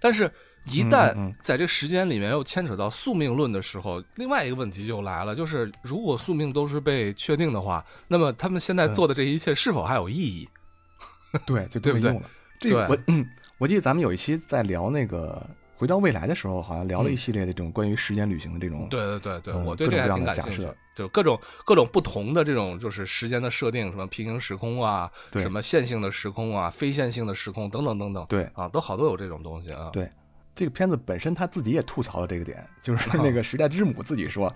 [0.00, 0.30] 但是，
[0.66, 10.48] 一旦在这时间里面又牵扯到宿命论的时候，另外一个问题就来了，就是如果宿命都是被确定的话，那么他们现在做的这一切是否还有意义？
[11.46, 12.20] 对，就对不对？
[12.60, 15.44] 这我嗯， 我记得咱们有一期在聊那个。
[15.78, 29.90] 回到未来的时候，好像聊了一系列的这种关于时间旅行的这种，对对对对，我对这个挺感兴趣，就各种各种不同的这种就是时间的设定，什么平行时空啊，什么线性的时空啊，非线性的时空等等等等，对啊，都好多有这种东西啊。
[29.92, 30.10] 对，
[30.56, 34.52] 这个片子本身他自己也吐槽了这个点，就是 那个时代之母自己说，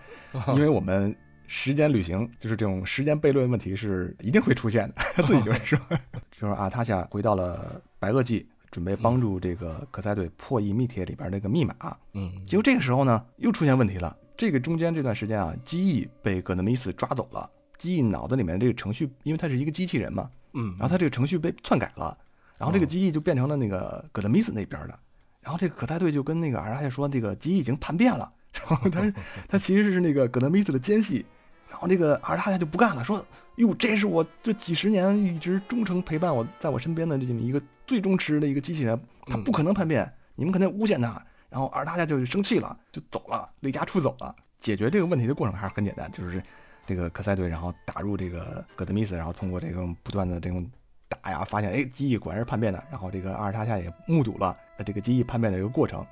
[0.48, 1.14] 因为我们
[1.46, 5.78] 时间旅行就是这种时间悖论问题是一定会出现的，他自己就是说，
[6.32, 8.48] 就是阿塔夏回到了白垩纪。
[8.72, 11.74] 准备帮助这个可赛队破译密帖里边那个密码。
[12.14, 14.16] 嗯，结果这个时候呢，又出现问题了。
[14.42, 22.18] 这个中间这段时间啊，机翼被格德米斯抓走了，机翼脑子里面这个程序，因为它是一个机器人嘛，嗯，然后它这个程序被篡改了，
[22.58, 24.98] 然后这个机翼就变成了那个格德米斯那边的。
[25.42, 28.32] 然后这个可泰队就跟那个阿拉亚说，这个机翼已经叛变了，
[28.68, 29.14] 然后他
[29.48, 31.24] 他 其实是那个格德米斯的奸细。
[31.70, 33.24] 然后那个阿拉亚就不干了，说
[33.58, 44.34] ：“哟，这是我这几十年一直忠诚陪伴我在我身边的这么一个最忠实的一个机器人，他不可能叛变，你们肯定诬陷他。”然后阿拉亚就生气了，就走了，离家出走了。
[44.58, 46.42] 解决这个问题的过程还是很简单，就是
[46.86, 50.68] 这个可赛队然后打入这个葛德米斯，然后通过这种不断的这种
[51.08, 52.82] 打呀，发现哎机翼果然是叛变的。
[52.90, 56.04] 然后这个阿尔塔夏也目睹了这个机翼叛变的这个过程，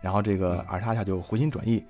[0.00, 1.82] 然后这个阿尔塔夏就回心转意，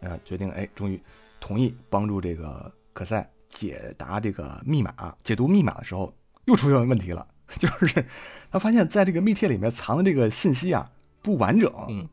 [0.00, 1.00] 呃，决定哎终于。
[1.40, 4.92] 同意帮助这个可赛解答这个密码，
[5.22, 6.12] 解读密码的时候
[6.46, 7.24] 又出现问题了，
[7.60, 8.04] 就是
[8.50, 10.90] 他发现在这个密帖里面藏的这个信息啊
[11.22, 12.08] 不完整，嗯，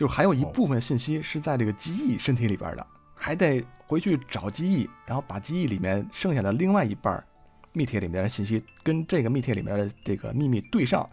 [0.00, 7.22] 就是还有一部分信息是在这个机翼身体里边的，还得回去找机翼，然后把机翼里面剩下的另外一半
[7.74, 11.06] 密帖里面的信息跟这个密帖里面的这个秘密对上，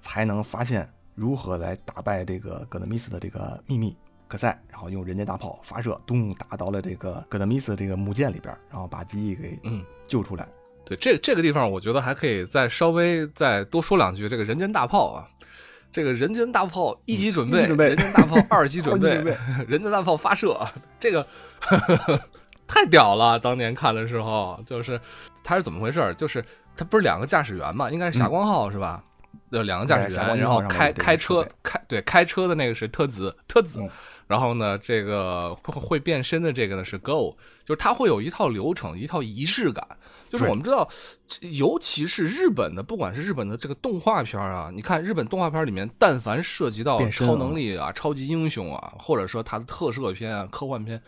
[0.00, 3.96] 才能发现如何来打败这个格德米斯的这个秘密。
[4.26, 10.48] 可赛，然后用人间大炮发射，咚，打到了这个格德米斯这个母舰里边，然后把机翼给嗯救出来。
[10.84, 14.28] 对，这这个地方我觉得还可以再稍微再多说两句。
[14.28, 15.28] 这个人间大炮啊，
[15.92, 19.10] 这个人间大炮一级准备，人间大炮 二级准备，
[19.68, 20.58] 人间大炮发射，
[20.98, 21.26] 这个
[22.66, 23.38] 太屌了！
[23.38, 24.98] 当年看的时候，就是
[25.44, 26.14] 它是怎么回事？
[26.16, 26.42] 就是
[26.76, 29.04] 它不是两个驾驶员嘛，应该是霞光号是吧？
[29.50, 33.80] 呃，两个驾驶员，然后开开车开对开车的那个是特子特子。
[34.26, 39.86] 然后呢，这个会变身的这个呢是 Go，就是它会有一套流程，一套仪式感。
[40.32, 40.88] 就是我们知道，
[41.42, 50.98] 尤其是日本的，不管是日本的这个动画片啊，你看日本动画片里面，但凡涉及到超能力啊、超级英雄啊，或者说它的特摄片啊、科幻片，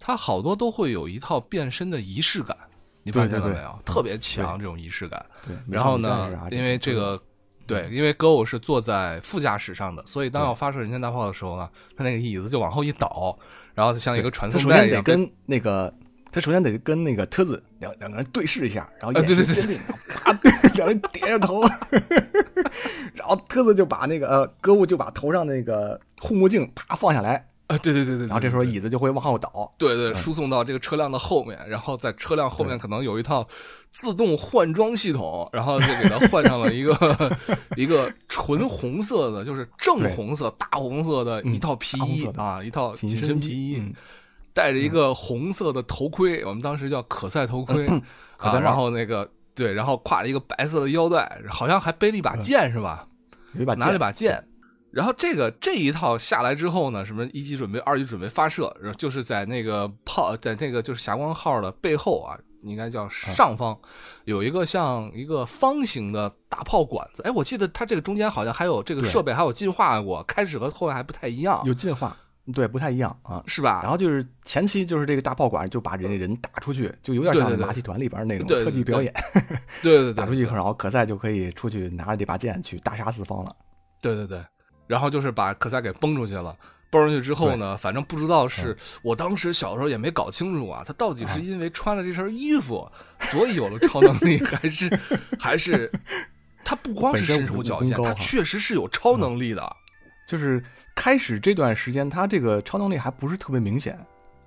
[0.00, 2.56] 它好多都会有一套变身的仪式感。
[3.04, 3.78] 你发现了没有？
[3.84, 5.24] 特别强这种仪式感。
[5.68, 7.22] 然后呢，因为这个。
[7.68, 13.36] 对，因为歌舞是坐在副驾驶上的，所以当要发射人间大炮的时候呢，他那个椅子就往后一倒，
[13.74, 15.02] 然后像一个传送带一样。
[15.02, 15.92] 得跟那个，
[16.36, 20.30] 他首先得跟那个车子两两个人对视一下，然后对对对，啪，
[20.76, 21.62] 两人点着头，
[23.14, 27.48] 然后车子就把那个呃，歌物就把头上那个护目镜啪放下来。
[27.68, 33.44] 啊，对对对对，然后这时候椅子就会往后倒，对对，输送到这个车辆的后面，然后在车辆后面可能有一套
[33.90, 36.94] 自动换装系统，然后就给它换上了一个
[37.76, 43.82] 一个纯红色的，就是正红色、大红色的一套皮衣啊，一套紧身皮衣，
[44.56, 47.86] 戴着一个红色的头盔，我们当时叫可赛头盔，
[48.38, 53.06] 啊，然后那个对，然后挎着一个白色的腰带，好像还背了一把剑是吧？
[53.52, 54.42] 有一把拿了一把剑。
[54.90, 63.78] 然后这个这一套下来之后呢，什么一级准备、二级准备发射，就是在那个炮，在那个就是霞光号的背后啊，应该叫上方，
[64.24, 67.22] 有一个像一个方形的大炮管子。
[67.24, 71.60] 哎，我记得它这个中间好像还有这个设备还有进化过，开始和后面还不太一样。
[71.66, 72.16] 有进化，
[72.54, 73.80] 对，不太一样啊，是吧？
[73.82, 79.12] 然后就是前期就是这个大炮管就把人人打出去，就有点像马戏团里边那种特技表演。
[79.82, 83.54] 对对对， 打出去以后，然后可赛就可以出去拿着这把剑去大杀四方了。
[84.00, 84.40] 对对对。
[84.86, 86.56] 然后就是把可赛给崩出去了，
[86.90, 95.00] 崩出去之后呢，反正不知道是我当时小时候也没搞清楚啊，他到底是因为穿了这身衣服，所以有了超能力， 还是
[95.40, 95.90] 还是
[96.64, 99.76] 他不光是身手矫健，他确实是有超能力的。
[100.26, 100.62] 就是
[100.94, 103.98] 开始这段时间，他这个超能力还不是特别明显，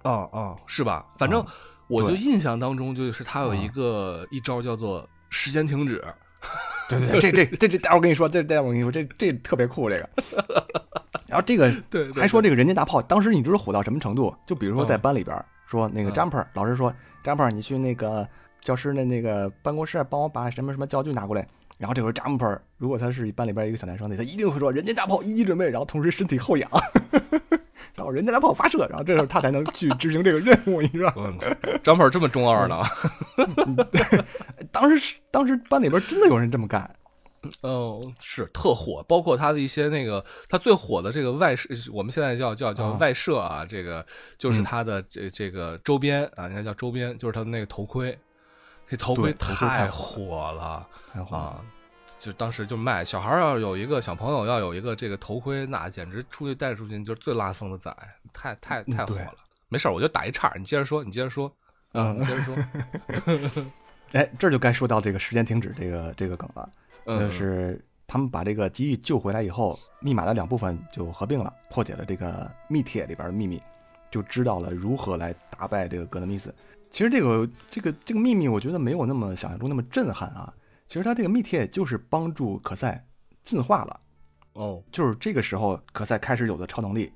[0.04, 1.06] 啊啊，是吧？
[1.18, 1.44] 反正
[1.88, 6.04] 我就印象当中，就是他有一个一招叫做时间停止。
[6.89, 10.10] 对对，这这这这，待会儿跟你说，这待会儿我跟你说，这这特别酷，这个。
[11.28, 14.34] 然后这个对，还说这个人间大炮，当时你知道火到什么程度？
[14.48, 16.92] 就比如说在班里边说那个 Jumper 老师说
[17.24, 18.28] ，Jumper 你去那个
[18.60, 21.48] 教师的那个办公室帮我把什么什么教具拿过来。
[21.80, 26.70] 然后这会儿 Jumper 如果他是班里边一个小男生的，他一定会说人间大炮一级准备，然后同时身体后仰。
[27.96, 31.34] 然后人家来帮我发射，然后这时候他才能去执行这个任务，你知道吗？
[31.84, 32.82] 张鹏这么中二呢？
[34.72, 36.89] 当时当时班里边真的有人这么干。
[37.62, 44.06] 哦，是特火，包括他的一些那个，他最火的这个外设，我们现在叫叫叫外设啊，这个
[44.38, 48.18] 就是他的这这个周边啊，应该叫周边，就是他的那个头盔，
[48.89, 51.63] 这头盔太火了，太火了。
[52.17, 57.95] 就当时就卖小孩要有一个小朋友要有一个这个头盔，那简直出去带出去就是最拉风的仔，
[58.34, 59.36] 太太太火了。
[59.69, 61.49] 没事我就打一岔，你接着说，你接着说，
[61.93, 62.56] 嗯，接着说。
[64.12, 66.69] 哎，这就该说到这个时间停止这个这个梗了，
[67.06, 73.62] 就是他们把这个机翼救回来以后，密码的两部分就合并了，破解了这个密帖里边的秘密，
[74.10, 76.54] 就知道了如何来打败这个格德米斯。
[76.91, 80.54] 其实这个这个这个秘密，我觉得没有那么想象中那么震撼啊。
[80.88, 83.06] 其实他这个密帖就是帮助可赛
[83.43, 83.99] 进化了。
[84.54, 87.12] 哦，就是这个时候可赛开始有的超能力，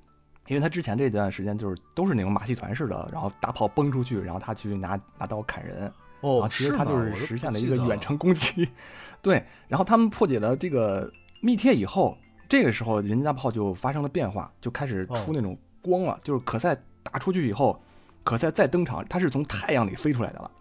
[0.48, 5.92] 因为他之前这段时间就是都是那种马戏团似的，然后大炮崩出去，然后他去拿拿刀砍人。
[6.22, 8.70] 哦，其实他就是实现了一个远程攻击。
[9.22, 16.18] 对，然后他们破解了这个密帖以后，这个时候人家炮就发生了变化，就开始出那种光了。
[16.24, 17.82] 就是可赛打出去以后，
[18.24, 20.52] 可赛再登场，他是从太阳里飞出来的了。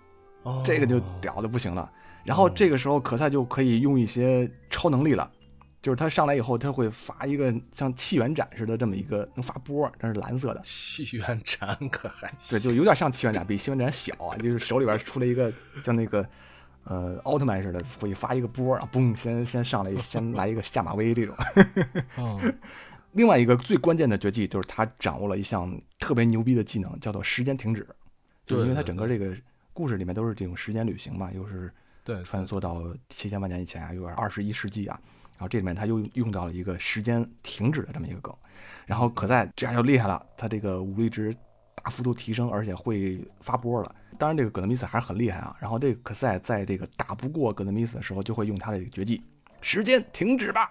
[0.42, 1.90] 哦，这个就屌的不行了。
[2.24, 5.30] 然后这个时候可赛就可以用一些超能力了。
[5.80, 15.52] 就是他上来以后，他会发一个像气源斩似的这么一个能发波，但是蓝色的气源斩可还 对，就有点像气源斩，比气源斩小啊，就是手里边出了一个
[15.84, 16.24] 像那个
[16.84, 21.34] 呃奥特曼似的，会发一个波，然后嘣，先先上来，先来一个下马威这种。
[23.12, 27.86] 另外一个最关键的绝技就是他掌握了一项特别牛逼的技能，叫做时间停止。
[28.44, 29.36] 就因为他整个这个
[29.72, 31.72] 故事里面都是这种时间旅行嘛，又是
[32.02, 34.98] 对穿梭到七千万年以前啊，又是二十一世纪啊。
[35.34, 38.34] 然后这里面他又用到了一个时间停止的这么一个梗，
[38.86, 41.34] 然后可赛这下就厉害了，他这个武力值
[41.74, 43.94] 大幅度提升，而且会发波了。
[44.18, 45.56] 当然这个葛德米斯还是很厉害啊。
[45.60, 49.20] 然后这个可赛在这个打不过葛德米斯的时候，就会用他的这个绝技
[49.60, 50.70] 时间停止吧。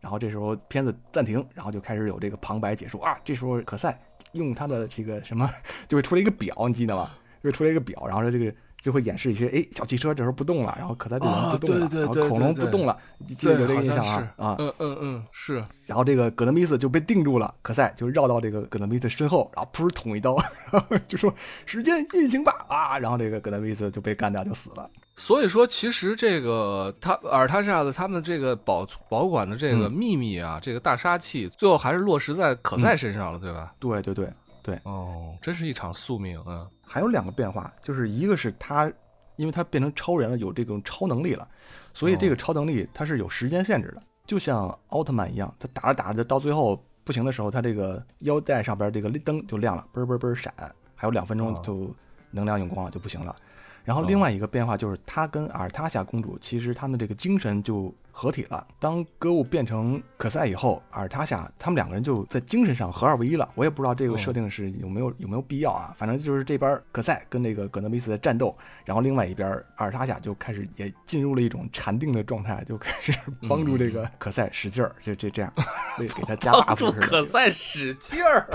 [0.00, 3.16] 然后这时候片子暂停，然后就开始有这个旁白解说啊。
[3.24, 4.00] 这时候可赛
[4.32, 5.48] 用他的这个什么
[5.88, 7.10] 就会出来一个表，你记得吗？
[7.42, 8.52] 就会出来一个表，然后说这个。
[8.82, 12.98] 就会演示一些，哎，小汽车这时候不动了，然后可赛队员不动了，然后恐龙不动了，
[13.36, 14.34] 记得有这个印象啊？
[14.38, 15.62] 啊，嗯嗯嗯，是。
[15.84, 20.34] 然后这个葛德米斯就被定住了，可赛就绕到这个葛德米斯身后，然后噗捅一刀，
[20.72, 21.30] 然后就说
[21.66, 24.90] 时间运行吧啊，然后这个葛德米斯就被干掉就死了。
[25.20, 33.74] 所以说，其实这个他尔塔夏的他们这个保保管的这个秘密啊，这个大杀器，最后还是落实在可赛身上了，对吧？
[33.78, 34.80] 对对对对。
[34.84, 36.66] 哦，真是一场宿命啊。
[36.86, 38.90] 还有两个变化，就是一个是他，
[39.36, 41.46] 因为他变成超人了，有这种超能力了，
[41.92, 50.50] 所以这个超能力它是有时间限制的，就像奥特曼一样，他打着打着到最后不行的时候，他这个腰带上边这个灯就亮了，嘣嘣嘣闪，
[50.94, 51.94] 还有两分钟就
[52.30, 53.36] 能量用光了就不行了。
[53.84, 57.94] 然后另外一个变化就是他跟阿尔塔夏公主其实他们这个精神就。
[58.12, 58.66] 合体了。
[58.78, 63.48] 当歌物变成可赛以后，阿尔塔夏他们两个人就在精神上合二为一了。
[63.54, 65.94] 我也不知道这个设定是有没有有没有必要啊。
[65.96, 73.12] 反正就是这边可赛跟那个葛德米斯在战斗，然后另外一边阿尔塔夏就开始也进入了一种禅定的状态，就开始
[73.48, 75.50] 帮助这个可赛使劲儿，就这这样，
[75.96, 76.92] 给给他加 buff。
[77.00, 78.46] 可赛使劲儿，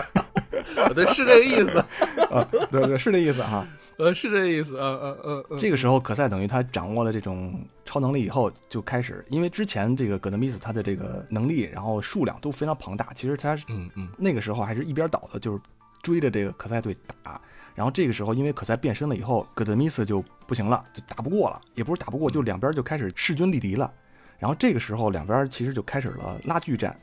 [0.94, 1.80] 对，是这个意思
[2.32, 3.66] 啊，对对是这意思哈，
[3.98, 5.60] 呃，是这意思，嗯嗯嗯。
[5.60, 7.60] 这个时候可赛等于他掌握了这种。
[7.88, 13.14] 超能力以后就开始，因为之前这个葛德米斯他的这个能力，然后数量都非常庞大。
[13.14, 15.60] 其实他嗯嗯那个时候还是一边倒的，就是
[16.02, 17.40] 追着这个可赛队打。
[17.76, 23.94] 然后这个时候，因为可赛变身了以后，葛德米斯就不行了，就打不过了，也不是打不过，就两边就开始势均力敌了。
[24.40, 27.00] 然后这个时候两边其实就开始了拉锯战。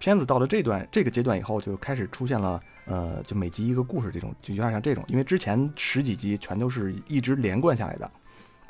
[0.00, 8.10] 片子到了这段这个阶段以后，就开始出现了呃，就每集一个故事这种，就有点像这种，因为之前十几集全都是一直连贯下来的。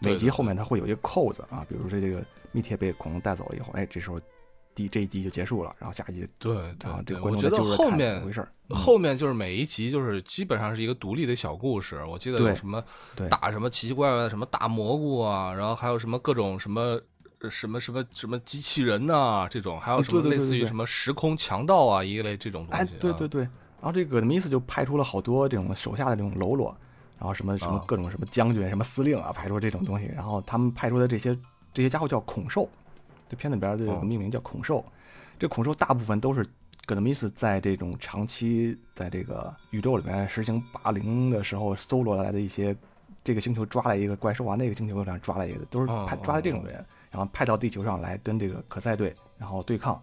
[0.00, 4.20] 每集后面它会有一个扣子啊，比如说这个密帖被恐龙带走了以后，哎，这时候
[4.74, 12.02] 第这一集就结束了，然后下一集对对，这个我觉得后面回事儿，后面就是每一集就是基本上是一个独立的小故事。
[12.06, 12.82] 我记得有什么
[13.28, 16.98] 打什么奇奇怪怪的什么大蘑菇啊，然后还有什么各种什么
[17.48, 22.82] 什么什么什么机器人呐这种，还有什么类似于什么时空强盗啊一类这种东西。
[22.82, 26.76] 哎，对对对，然后这个米斯就派出了好多这种手下的这种喽啰。
[27.18, 30.10] 然后什么什么各种什么将军什么司令啊，派出这种东西。
[30.14, 31.38] 然后他们派出的这些
[31.74, 32.66] 这些家伙叫恐兽，
[33.28, 34.82] 这片子里边的这个命名叫恐兽。
[35.38, 36.42] 这恐兽大部分都是
[36.86, 42.74] 戈德米斯在这种长期在这个宇宙里面实行霸凌的时候搜罗来的一些
[43.22, 50.00] 这个星球抓来一个怪兽啊，那个星球上抓来一个，都是派抓的这种人，然后派到地球上来跟这个可赛队然后对抗。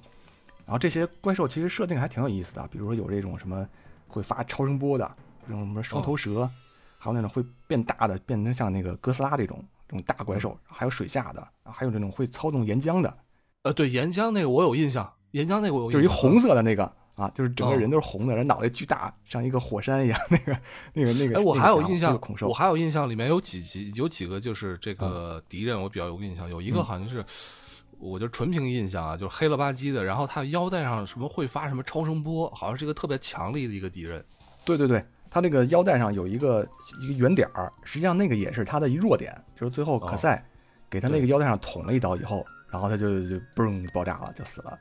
[0.66, 3.68] 然后这些怪兽其实设定还挺有意思的，比如说有这种什么
[4.08, 5.16] 会发超声波的，
[5.48, 6.50] 这种什么双头蛇。
[7.00, 13.18] 还有那种会变大的，变成像那个哥斯拉这种这种大怪兽，还有水下的，还有这种会操纵岩浆的。
[13.62, 20.18] 呃，对，岩浆那个我有印象，岩浆那个我有印象，就是一红色的那个啊，就是整个人都是红的，然后脑袋巨大，像一个火山一样。
[20.30, 20.58] 那个
[20.94, 27.26] 那个那个，哎，我还有印象，恐兽，我还有印象，里面有几集有几个就是这个敌人，我比较有印象，有一个好像是，
[28.00, 34.24] 我就纯凭印象啊，就是黑了吧唧的，然后他腰带上什么会发什么超声波，好像是一个特别强力的一个敌人。
[34.64, 35.04] 对对对。
[35.30, 36.66] 他那个腰带上有一个
[37.02, 40.44] 一个圆点儿，实际上那个也是他的一弱点，就是最后可赛
[40.90, 44.80] 给他那个腰带上捅了一刀以后，然后他就就嘣爆炸了，就死了。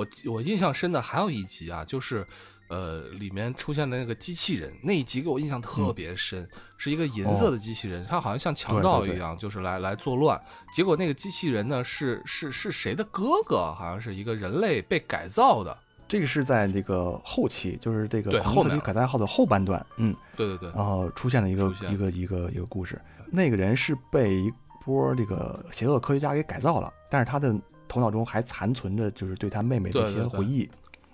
[0.00, 2.26] 我我印象深的还有一集啊，就是
[2.68, 10.40] 呃里面出现的那个机器人那一集给我印象特别深，是一个银色的机器人，它好像像强盗对对一样，就是来来作乱。
[10.74, 13.74] 结果那个机器人呢是是是谁的哥哥？
[13.78, 15.76] 好像是一个人类被改造的。
[16.08, 23.00] 这个是在这个后期，就是这个《后面特级凯撒号》的后半段，嗯，对对对，然后出现了一个一个一个一个故事。
[23.30, 24.52] 那个人是被一
[24.84, 27.54] 波这个邪恶科学家给改造了，但是他的
[27.90, 30.64] 头脑中还残存着就是对他妹妹的一些回忆。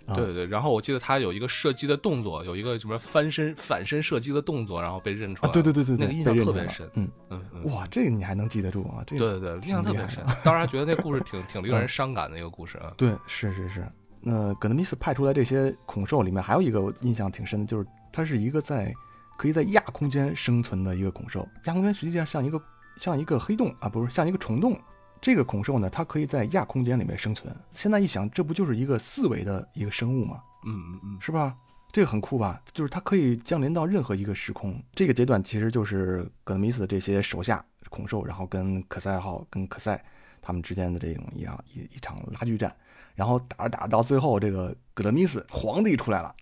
[0.05, 5.53] 啊对对对，然后我记得他有一个射击的动作，有一个什么翻身反身射击的动作，然后被认出啊，来。
[5.53, 9.03] 对对对对对，那个印象特别深嗯，嗯嗯，哇，这个你还能记得住啊？
[9.05, 10.25] 这个对对对，印象特别深。
[10.45, 12.93] 当然觉得那故事挺挺令人伤感的一个故事啊。
[12.99, 13.85] 对，是是是。
[14.21, 18.95] 那葛德米斯派出来这些恐兽里面，还有一个印象挺深的，就是它是一个在
[19.37, 21.41] 可以在亚空间生存的一个恐兽。
[21.65, 22.63] 亚空间实际上像一个
[22.97, 24.79] 像一个黑洞啊，不是像一个虫洞。
[25.21, 27.55] 这个恐兽呢，它可以在亚空间里面生存。
[27.71, 30.43] 现在一想，这不就是一个四维的一个生物吗？
[30.65, 31.57] 嗯嗯嗯，是吧？
[31.93, 32.61] 这个很酷吧？
[32.73, 34.81] 就是它可以降临到任何一个时空。
[34.95, 40.05] 这个阶段其实就是葛德米斯的这些手下恐兽，然后跟可赛号、跟可赛
[40.43, 42.75] 他们之间的这种一样一一场拉锯战，
[43.15, 46.35] 然后打着打着到最后，这个葛德米斯皇帝出来了。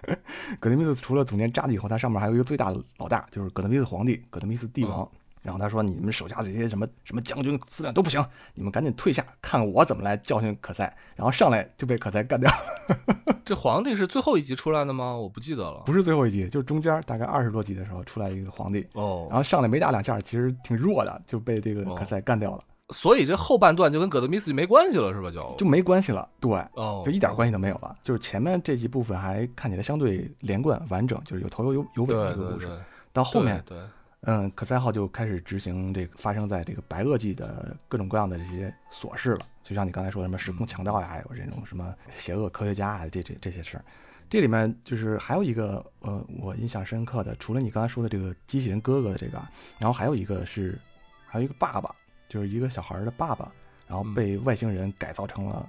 [0.60, 5.10] 葛德米斯除了总监扎地以后，他上面还有一个最大的老大，就是葛德米斯皇帝、葛德米斯帝王。
[5.44, 8.24] 然后他说：“你们手下这些什么什么将军、司令都不行，
[8.54, 12.50] 你们赶紧退下，看我怎么来教训可赛。”然后上来就被可赛干掉。
[13.44, 15.14] 这皇帝是最后一集出来的吗？
[15.14, 15.82] 我不记得了。
[15.84, 25.30] 不是最后一集，就是中间大概二十多集的时候出来一个皇帝，哦然，后上来没打两下，其实挺弱的，就被这个哦可赛干掉了，所以这后半段就跟葛德米斯没关系了，是吧？
[25.30, 26.26] 就就没关系了。
[26.40, 27.94] 对，哦，就一点关系都没有了。
[28.02, 32.66] 就是前面这几部分还看起来相对连贯完整，就是有头有有尾的一个故事。
[33.12, 33.84] 到后面，对对
[34.26, 39.40] 嗯，可赛号就开始执行这个发生在这个白垩纪的各种各样的这些琐事了。
[39.62, 43.84] 就像你刚才说的什么时空强盗呀，还有这种什么邪恶科学家啊，这这这些事儿。
[44.30, 50.78] 这里面就是还有一个呃，我印象深刻的，除了你刚才说的这个机器人哥哥的这个啊，然后还有一个是
[51.26, 51.94] 还有一个爸爸，
[52.26, 53.52] 就是一个小孩儿的爸爸，
[53.86, 55.68] 然后被外星人改造成了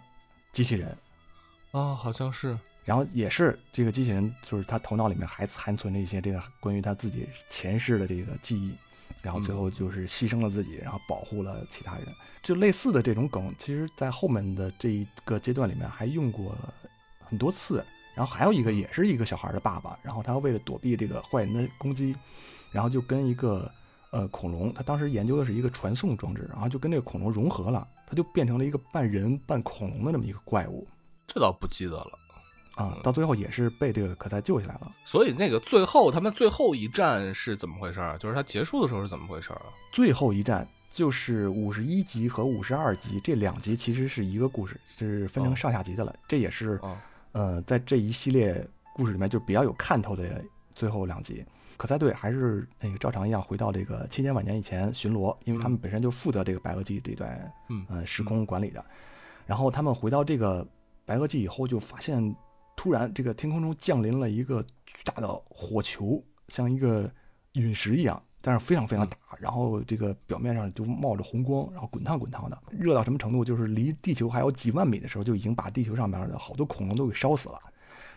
[0.53, 0.97] 机器人。
[1.71, 8.73] 啊，好像是然后也是这个机器人，就是他头脑里面还残存着一些这个关于他自己前世的这个记忆，
[9.21, 12.05] 然后最后就是牺牲了自己，然后保护了其他人。
[12.41, 16.55] 就类似的这种梗，其实在后面的这一个阶段里面还用过
[17.19, 17.83] 很多次。
[18.13, 22.15] 然后还有一个也是一个小孩的爸爸，然后他为了躲避这个坏人的攻击，
[22.71, 23.69] 然后就跟一个
[24.11, 30.87] 呃恐龙，他当时研究的是一个传送装置，然后就跟这个恐龙融合了，他就变成了一个半人半恐龙的这么一个怪物。
[31.27, 32.17] 这倒不记得了。
[32.75, 34.91] 啊，到最后也是被这个可赛救下来了。
[35.03, 38.17] 所以那个最后他们最后一战是怎么回事儿？
[38.17, 39.65] 就是他结束的时候是怎么回事儿啊？
[39.91, 46.15] 最后一战就是五十一集和五十二集这两集其实是一个故事，是分成哦上下集的了。
[46.27, 46.97] 这也是哦
[47.31, 51.45] 呃，在这一系列故事里面就比较有看头的最后两集。
[51.77, 58.83] 可赛队还是那个照常一样回到这个千千万年以前巡逻，因为他们本身就负责这个白垩纪这段嗯呃时空管理的。
[59.45, 60.65] 然后他们回到这个
[61.05, 62.33] 白垩纪以后，就发现
[62.75, 67.09] 突然这个天空中降临了一个巨大的火球，像一个
[67.53, 69.17] 陨石一样，但是非常非常大。
[69.39, 73.43] 然后这个表面上就冒着红光，然后滚烫滚烫的，热到什么程度？
[73.43, 77.59] 就是离地球还有几万米的时候，就已经把地球上面的好多恐龙都给烧死了。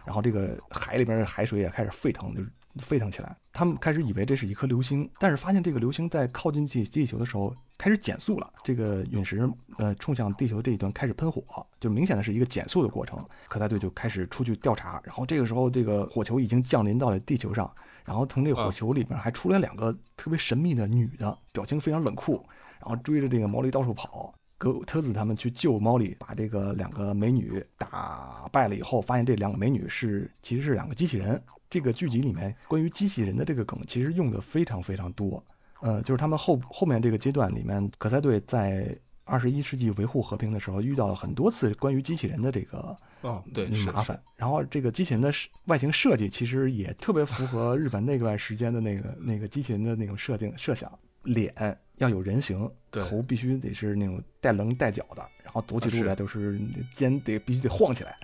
[0.05, 3.37] 然后这个海里边的海水也开始沸腾，就是沸腾起来。
[3.53, 8.53] 他们开始以为这是一颗流星，但是发现这个流星在靠近地地球的时候开始减速了。
[8.63, 13.25] 这个陨石呃冲向地球这一端开始喷火，就明显的是一个减速的过程。
[13.49, 17.71] 科赛队就开始出去调查，然后这个时候这个火球已经降临到了地球上，
[18.05, 22.45] 然后从这个火球里边还出来两个特别神秘的女的，表情非常冷酷，
[22.81, 24.33] 然后追着这个毛利到处跑。
[24.57, 31.41] 格特子他们去救猫里，把这个两个美女打败了以后，发现这两个美女是其实是两个机器人。
[31.71, 35.45] 这个剧集里面关于机器人的这个梗其实用的非常非常多。
[35.81, 44.21] 呃，就是他们后后面这个阶段里面，可赛队在二十一世纪维护和平的时候遇到了很多次关于机器人的这个哦，对，麻烦。
[44.37, 45.31] 然后这个机器人的
[45.67, 50.91] 外形设计其实也特别符合日本那段时间的那个那个机器人的那种设定设想，
[51.25, 51.53] 脸
[51.97, 56.61] 要有人形，对头必须得是那种带棱带角的，然后走起路来都是
[56.93, 58.17] 肩得必须得晃起来。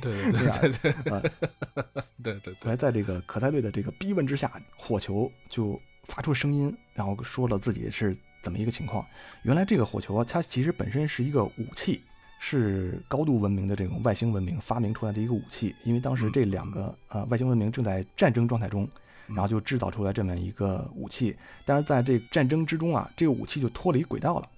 [0.00, 1.22] 对 对对对啊，
[2.22, 9.06] 对 对对后来在这个可赛队的这个逼问之下，火球就发出声音，然后说了自己是怎么一个情况。
[9.42, 12.02] 原来这个火球啊，它其实本身是一个武器，
[12.40, 15.72] 是高度文明的这种外星文明发明出来的一个武器。
[15.84, 18.88] 因为当时这两个呃外星文明正在战争状态中，
[19.28, 21.36] 然后就制造出来这么一个武器。
[21.64, 24.48] 但是在这战争之中啊，这个武器就脱离轨道了。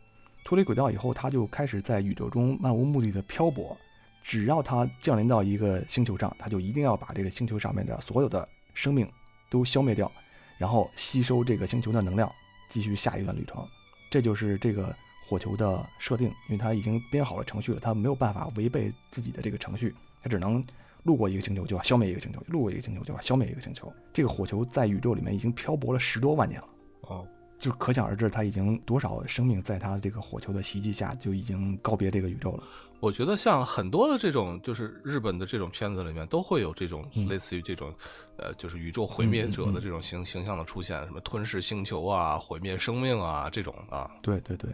[0.45, 3.77] 脱离轨道以后，它就开始在宇宙中漫无目的的漂泊。
[4.23, 9.09] 只要它降临到一个星球上，它就一定要把这个星球上面的所有的生命
[9.49, 10.11] 都消灭掉，
[10.59, 12.31] 然后吸收这个星球的能量，
[12.69, 13.65] 继续下一段旅程。
[14.11, 14.95] 这就是这个
[15.25, 20.65] 火球的设定，因为它已经编好了程序了，它没有办法违背自己的这个程序，它只能
[21.07, 23.91] 路过一个星球就要消灭一个星球，路过一个星球就要消灭一个星球。
[24.13, 26.69] 这个火球在宇宙里面已经漂泊了十多万年了。
[27.03, 27.27] 哦，
[27.59, 32.65] 就可想而知，它已经多少生命在它这个火球的袭击下就已经告别这个宇宙了。
[32.99, 37.93] 我觉得像很多的这种，就是日本的这种片子里面，都会有这种嗯类似于这种，
[38.39, 44.11] 呃，就是宇宙毁灭者的这种形形象的出现，什么吞噬星球啊、毁灭生命啊这种啊。
[44.23, 44.71] 对对对，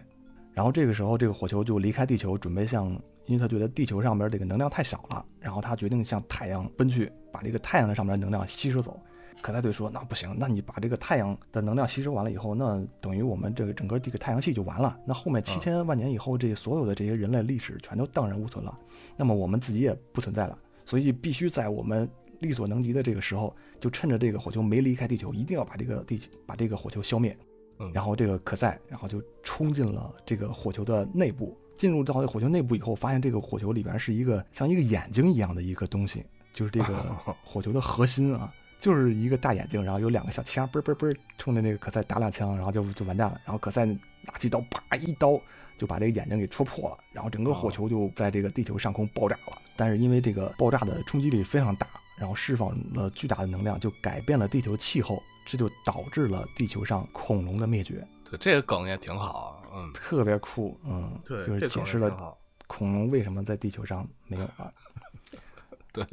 [0.54, 2.96] 然后这个时候，这个火球就离开地球，准备向，
[3.26, 8.98] 因为他觉得地球上边这个能量太小了，然后他决定向太阳奔去，把这个太阳的上面的能量吸收走。
[9.40, 14.96] 可赛队说：“那不行，那你把这个太阳的能量吸收完了以后，那等于我们这个整个这个太阳系就完了。
[15.04, 18.78] 那后面七千万年以后，这所有的这些人类历史全都荡然无存了。
[19.16, 22.08] 那么我们自己也不存在了，所以必须在我们
[22.40, 27.36] 力所能及的这个时候，就趁着这个火球没离开地球，一定要把这个地把这个火球消灭。
[27.78, 31.56] 嗯，然后这个可赛，然后就冲进了这个火球的内部。
[31.82, 36.94] 进入到火球内部以后，发现这个火球里边是一个像一个眼睛一样的一个东西，就是这个
[37.42, 43.40] 火球的核心啊，就是一个大眼睛，然后有两个小枪，嘣嘣嘣，冲着那个可赛打两枪，然后就就完蛋了。
[43.44, 45.36] 然后可赛拿起刀，啪一刀
[45.76, 49.58] 就把这个眼睛给戳破了，然后整个火球就在这个地球上空爆炸了。
[49.74, 58.06] 但是因为这个爆炸的冲击力非常大，然后释放了巨大的能量，就改变了地球气候，这就导致了地球上恐龙的灭绝。
[58.30, 64.72] 对这个梗也挺好，嗯，特别酷，嗯，对，就是解释了恐龙为什么在地球上没有了。
[65.92, 66.06] 对，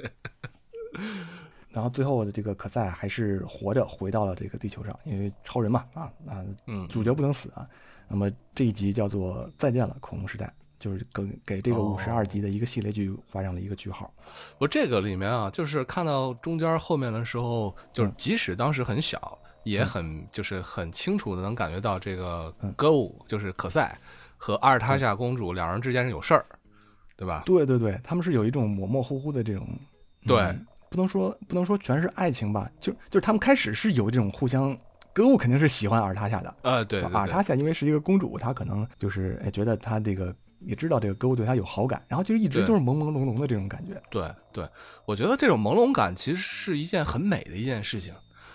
[1.69, 7.67] 然后最后的这个可赛还是活着回到了这个地球上，因为超人嘛，啊啊，嗯，主角不能死啊。
[8.07, 10.45] 那么这一集叫做《再见了，恐龙时代》，
[10.79, 14.11] 就是给给这个哦五十二集的一个系列剧画上了一个句号。
[14.57, 23.97] 我这个里面啊，就是看到中间后面的时候，就是嗯即使当时很小，也很就是很清楚的能感觉到这个嗯歌舞就是可赛
[24.37, 26.45] 和阿尔塔夏公主两人之间是有事儿，
[27.17, 27.43] 对吧？
[27.45, 29.67] 对对对，他们是有一种模模糊糊的这种，
[30.25, 34.75] 对嗯不能说不能说全是爱情吧，就就是他们开始是有这种互相，
[35.13, 44.01] 歌舞肯定是喜欢阿尔塔夏的，呃，对对对尔塔夏因为是一个公主，她可能就是哎觉得她这个也知道这个歌舞对她有好感，然后就一直对都是朦朦胧胧的这种感觉。
[44.09, 44.67] 对对，
[45.05, 48.13] 我觉得这种朦胧感其实是一件很美的一件事情。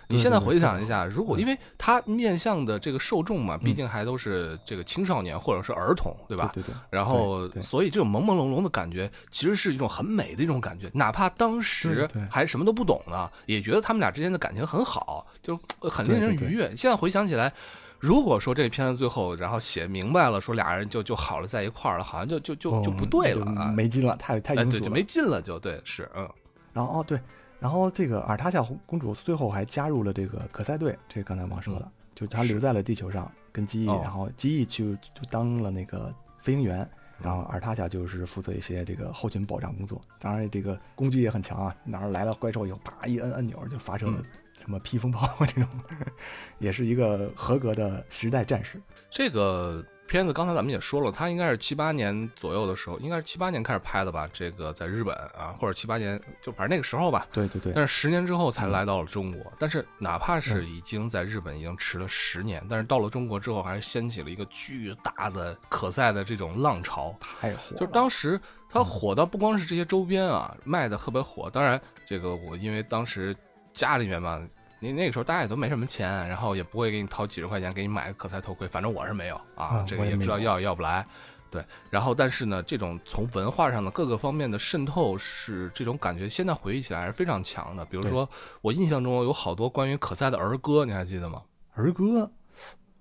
[0.09, 6.51] 你现在回想一下，如果嗯因为他面向的这个受众嘛，毕嗯竟还都是这个青少年或者是儿童，对吧？
[6.53, 10.91] 对对对，然后，所以这种朦朦胧胧的感觉，其实是一种很美的一种感觉。
[10.93, 16.75] 哪怕当时还什么都不懂呢，也觉得他们俩之间的感情很好，就呃很令人愉悦。
[16.77, 17.53] 现在回想起来，
[17.99, 24.91] 如果说这片子最后然后写明白了，说俩人就就好了，在一块儿了，好像就就就就嗯不对了啊，没劲了，太太哎，对，就。
[24.91, 26.29] 没劲了，就对，是，嗯，
[26.73, 27.19] 然后哦对，
[27.61, 36.89] 然后这个尔塔夏公主最后还加入了这个可赛队，这个刚才忘说了，就她留在了地球上跟机翼，哦然后机翼就就当了那个飞行员。
[37.23, 44.25] 然后尔塔夏就是负责一些这个后勤保障工作，当然这个攻击也很强啊，哪儿来了怪兽以后，啪一摁按钮就发射了嗯
[44.61, 45.69] 什么披风炮这种，
[46.59, 48.83] 也是一个合格的时代战士。
[49.11, 54.29] 这个片子刚才咱们也说了，它应该是七八年左右的时候，应该是七八年开始拍的吧？
[54.33, 57.27] 这个在日本啊，或者七八年，就反正那个时候吧。
[57.33, 67.17] 对对对，但是十年之后才来到了中国，但是哪怕是已经在日本已经迟了十年，但是到了中国之后，还是掀起了一个巨大的可赛的这种浪潮。
[67.21, 68.39] 太火了，就是当时
[68.69, 71.49] 它火到不光是这些周边啊，卖的特别火。
[71.49, 73.35] 当然，这个我因为当时
[73.73, 74.41] 家里面嘛，
[74.81, 81.05] 那那个时候大家也都没什么钱，然后也不会给你掏几十块钱给你买个可赛头盔，反正我是没有啊啊，这个也知道要要不来。
[81.51, 87.85] 对，然后但是呢，这种从文化上的各个方面的渗透是这种感觉，现在回忆起来还是非常强的。
[87.85, 88.29] 比如说，
[88.61, 91.41] 我印象中有好多关于可赛的儿歌，你还记得吗？
[91.75, 92.29] 儿歌，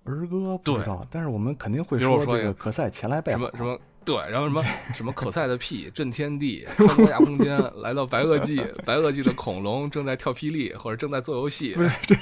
[0.03, 11.73] 儿歌不知道，但是我们肯定会说这个可赛前来拜访什么什么对，然后什么 什么可赛的屁震天地，穿过亚空间来到白垩纪，白垩纪的恐龙正在跳霹雳或者正在做游戏。
[11.73, 12.15] 不是这，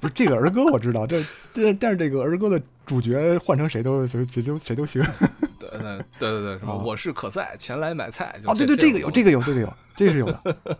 [0.00, 5.02] 不是这个儿歌我知道，这这但是这个儿歌的主角换成谁都谁谁都谁都行。
[5.60, 5.80] 对对
[6.18, 8.40] 对对对，什么哦我是可赛，前来买菜。
[8.42, 10.42] 就哦，对对，这个有，这个个有，这个有，这个是有的。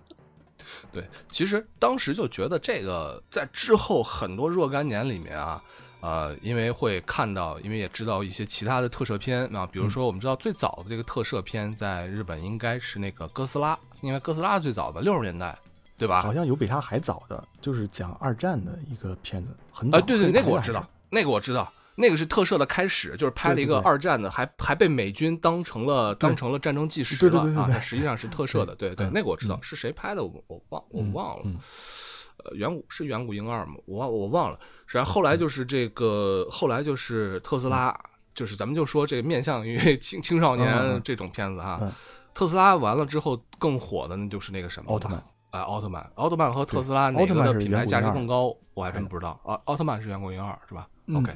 [0.90, 1.04] 对。
[1.30, 5.62] 其实当时就觉得这个在之后很多若干年里面啊。
[6.02, 15.56] 呃，因为会看到，因为也知道一些其他的特摄片啊，比如说我们知道最早的这个特摄片在日本应该是那个哥斯拉，因为哥斯拉最早的六十年代，
[15.96, 16.20] 对吧？
[16.20, 19.98] 好像有比它还早的，就是讲二战的一个片子，很早。
[19.98, 31.56] 啊，对对，那个我知道，那个我知道，那个是特摄的开始，就是拍了一个对对对二战的，还还被美军当成了当成了战争纪实了啊，实际上是特摄的，对对，嗯那个我知道是谁拍的，我我忘我忘了嗯，
[32.44, 33.74] 呃，远古是远古婴二吗？
[33.86, 37.96] 我忘我忘了，然后后来就是这个，后来就是特斯拉，
[38.34, 41.92] 就是咱们就说这个面向于 青青少年嗯这种片子哈嗯，
[42.34, 48.56] 特斯拉完了之后更火的那就是那个什么奥特曼，哎，奥特曼，奥特曼和特斯拉哪个的品牌价值更高？
[48.74, 49.60] 我还真不知道奥。
[49.66, 51.34] 奥特曼是远古婴二是吧？OK，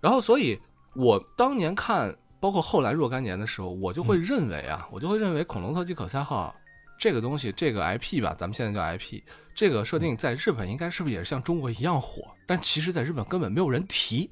[0.00, 0.58] 然后所以
[0.94, 6.54] 我当年看，包括后来若干年的时候，我就嗯会认为啊，我就会认为恐龙特技可赛号
[6.98, 9.22] 这个东西，这个 IP 吧，咱们现在叫 IP，
[9.54, 12.22] 这个设定在日本应该是不是也是像中国一样火？
[12.44, 14.28] 但其实在日本根本没有人提。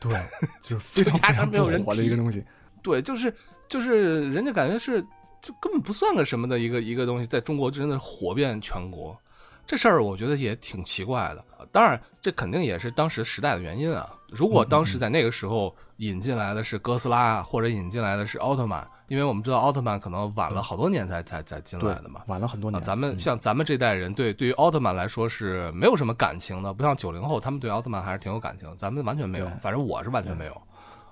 [0.00, 0.12] 对，
[0.60, 2.44] 就是非常非常没有人火的一个东西。
[2.82, 3.32] 对，就是
[3.68, 5.00] 就是人家感觉是
[5.40, 9.16] 就根本不算个什么的一个一个东西，在中国真的火遍全国。
[9.64, 11.44] 这事儿我觉得也挺奇怪的。
[11.70, 14.12] 当然，这肯定也是当时时代的原因啊。
[14.28, 22.20] 如果当时在那个时候引进来的是哥斯拉，或者引进来的是奥特曼，因为我们知道奥特曼可能晚了好多年才才才进来的嘛。
[22.20, 22.82] 啊，晚了很多年。
[22.82, 30.62] 咱们嗯像咱们这代人对对于奥特曼来说是没有什么感情的，不像九零后，他们对奥特曼还是挺有感情，咱们完全没有，反正我是完全没有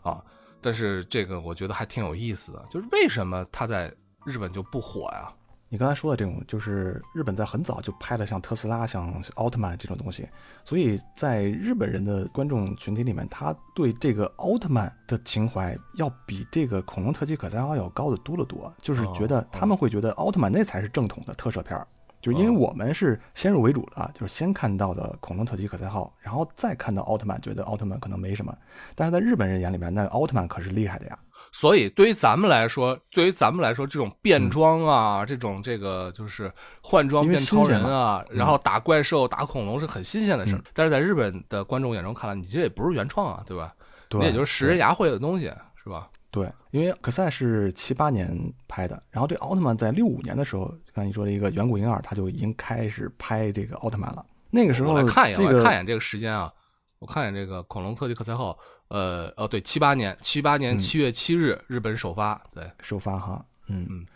[0.03, 0.25] 啊。
[0.63, 3.95] 但是这个我觉得还挺有意思的，就是为什么他在
[4.25, 5.31] 日本就不火呀？
[5.73, 10.29] 你刚才说的这种，就是日本在很早就拍了像特斯拉、像奥特曼这种东西，
[10.65, 18.73] 所以在日本人的观众群体里面，他对这个奥特曼的情怀要比这个恐龙特技可赛号要高的多得多。
[18.83, 21.87] 就是觉得哦他们会觉得奥特曼那才是正统的特摄片儿，
[22.21, 28.53] 就是因为哦我们是先入为主的啊，就是先看到的恐龙特技可赛号，然后再看到奥特曼，觉得奥特曼可能没什么，
[28.97, 31.17] 但是在日本人眼里面，那奥特曼可是厉害的呀。
[31.53, 40.59] 所以对于咱们来说，对于咱们来说，这种变嗯装啊，这种这个就是换装变超人啊，嗯然后打怪兽、打恐龙是很新鲜的事儿。
[40.59, 43.73] 嗯但是在日本的观众眼中看来，你这也不是原创啊，对吧？
[44.09, 46.09] 对，那也就是食人牙会的东西，是吧？
[46.31, 48.31] 对，因为可赛是七八年
[48.69, 54.25] 拍的，然后对奥特曼在六五年的时候，刚才你说的一个远古婴儿，他就已经开始拍这个奥特曼了。
[54.51, 56.53] 那个时候，我来看一眼，这个我来看一眼这个时间啊，
[57.01, 58.57] 我看这个恐龙特技课赛号，
[58.89, 64.07] 呃，哦，对，七八年，七八年嗯七月七日，日本首发，对，首发哈，嗯嗯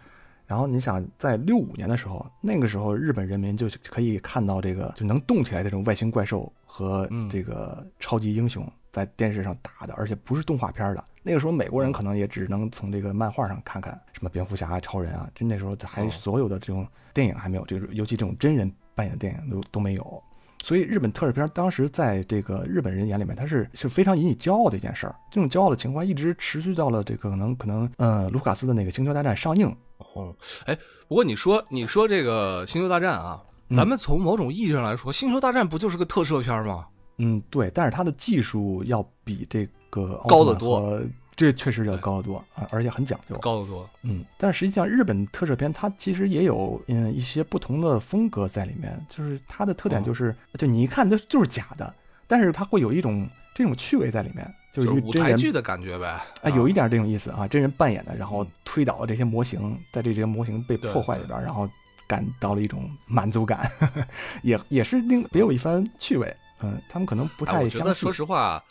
[0.46, 11.02] 然后你想，在六五年的时候，那个时候日本人民就可以看到这个就能动起来这种外星怪兽和嗯这个超级英雄在电视上打的，而且不是动画片的。
[11.22, 20.22] 那个时候美国人可能也只能从这个漫画上看看什么蝙蝠侠、超人啊，就那时候还哦所有的这种电影还没有，就是尤其这种真人扮演的电影都都没有。
[20.64, 25.14] 所以日本特摄片当时在这个日本人眼里面，它是是非常引以骄傲的一件事儿。
[25.30, 29.66] 这种骄傲的情况一直持续到了这个可能可能呃卢卡斯的那个《星球大战》上映，
[29.98, 30.34] 哦，
[30.64, 30.74] 哎，
[31.06, 36.86] 不过你说你说这个星球大战啊，嗯咱们从某种意义上来说，星球大战不就是个特摄片吗？
[37.18, 41.02] 嗯，对，但是它的技术要比这个高得多和，
[41.36, 43.36] 这确实要高得多啊，而且很讲究。
[43.38, 43.88] 高得多。
[44.02, 51.92] 嗯，但是实际上日本特摄片它其实也有嗯一些不同的风格在里面，就是它的特点哦就是，就你一看它就是假的，
[52.26, 61.68] 但是它会有一种这种趣味在里面，就是舞一个真人台剧的感觉呗，啊，有一点这种意思啊，真人扮演的，然后嗯推倒了这些模型，在这些模型被破坏里边，然后
[62.06, 63.68] 感到了一种满足感，
[64.42, 66.34] 也也是另别有一番趣味。
[66.60, 68.12] 嗯，他们可能不哎，太相似我觉得说。
[68.12, 68.62] 实话，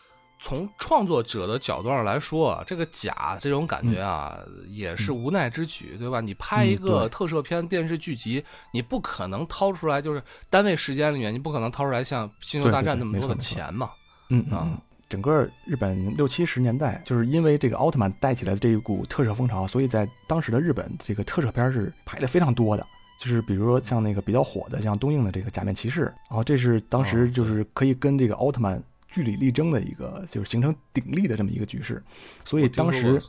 [0.44, 4.38] 从创作者的角度上来说啊，这个假这种感觉啊，
[4.68, 6.20] 也是无奈之举，对吧？
[6.20, 13.86] 你拍一嗯个特摄片、电视剧集，你不可能掏出来，就是单位时间里面，你不可能掏出来像《星球大战》那么多的钱嘛。
[13.86, 13.94] 啊
[14.32, 14.78] 嗯嗯嗯，
[15.08, 22.86] 整个日本六七十年代，就是因为这个奥特曼带起来的这一股特摄风潮，所以在当时的日本，这个特摄片是拍的非常多的。
[23.18, 28.84] 就是比如说像那个比较火的，像东映的这个《假面骑士》，然后这是当时哦就是可以跟这个奥特曼
[29.14, 32.04] 据理力争的一个，就是形成鼎立的这么一个局势。
[32.44, 33.22] 所以当时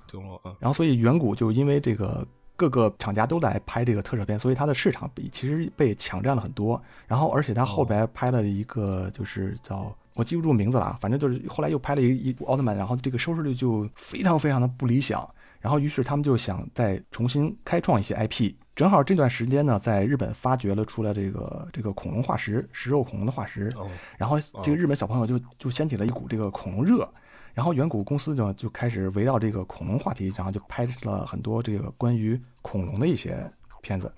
[0.58, 2.26] 然后，所以远古就因为这个
[2.56, 6.82] 各个厂家都在拍这个特摄片，所以它的市场比其实被抢占了很多。
[7.06, 15.28] 然后，而且他后边拍了一个就是叫我记不住名字了啊，反正就是后来又拍了一一部奥特曼，然后这个收视率就非常非常的不理想。
[15.64, 18.52] 然后，于是他们就想再重新开创一些 IP。
[18.76, 23.72] 正好这段时间呢，在日本发掘了出来这个这个恐龙化石，食肉恐龙的化石。
[23.74, 23.88] 哦，
[24.18, 27.10] 然后这个日本小朋友就就掀起了一股这个恐龙热，
[27.54, 33.50] 然后远古公司就就开始围绕这个恐龙话题，然后就拍了很多这个关于恐龙的一些
[33.80, 34.12] 片子，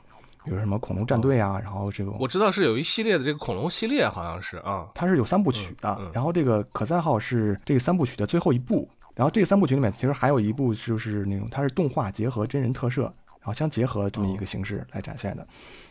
[0.45, 4.89] 比如什么恐龙战队啊，然后这个我知道是有一系列的这个恐龙系列，好像是啊。
[4.97, 13.03] 它是有三部曲的，然后这个可赛号是这个三部曲的最后一部，然后这三部曲里面其实还有一部就是那种它是动画结合真人特摄，
[13.41, 15.45] 然后相结合这么一个形式来展现的。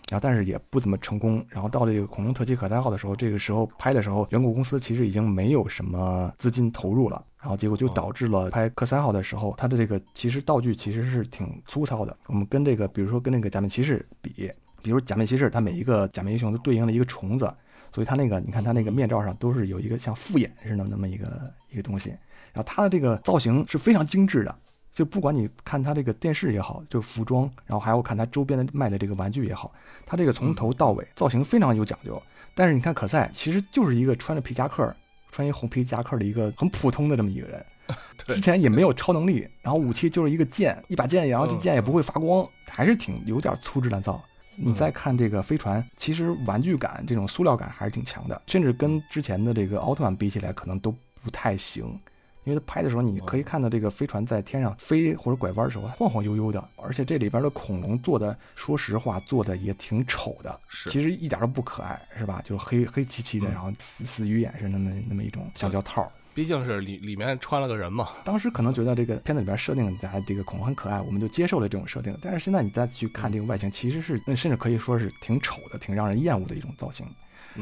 [0.08, 1.44] 然后但是也不怎么成功。
[1.50, 12.16] 然后到这个《恐龙特级可赛号》的时候，这个时候拍的时候，远古公司其实已经没有什么资金投入了，然后结果就导致了拍克赛号的时候，它的这个其实道具其实是挺粗糙的。
[12.28, 14.52] 我们跟这个，比如说跟那个假面骑士比，
[14.84, 17.52] 比如假面骑士，它每一个假面英雄都对应了一个虫子，
[17.92, 22.14] 所以它那个你看它那个面罩上都是有一个像复眼似的那么一个一个东西，
[22.56, 24.56] 然后它的这个造型是非常精致的。
[24.94, 29.70] 就不管你看它这个电视也好，就服装，然后还要看它周边的卖的这个玩具也好，
[30.06, 32.22] 它这个从头到尾造型非常有讲究。
[32.54, 34.96] 但是你看可赛，其实就是一个穿着皮夹克、
[35.34, 37.66] 穿一红皮夹克的一个很普通的这么一个人，
[38.26, 44.24] 之前也没有超能力，然后武器就是一个剑，一把剑，然后这剑也不会发光，还是挺有点粗制滥造。
[44.56, 52.00] 你再看这个飞船，其实玩具感这种塑料感还是挺强的，甚至跟之前的这个奥特曼比起来，可能都不太行。
[52.46, 62.42] 因为它拍的时候，你可以看到这个飞船在天上飞或者拐弯的时候晃晃悠悠的，而且这里边的恐龙做的，说实话做的也挺丑的，是，其实一点都不可爱，是吧？
[62.46, 66.10] 就是黑黑漆漆的，然后死死鱼眼是那么那么一种橡胶套。
[66.34, 68.10] 毕竟是里里面穿了个人嘛。
[68.26, 72.14] 当时可能觉得这个片子里边设定家这个恐龙很可爱，我们就接受了这种设定。
[72.22, 77.08] 但是现在你再去看这个外形，其实是甚至可以说是挺丑的，挺让人厌恶的一种造型。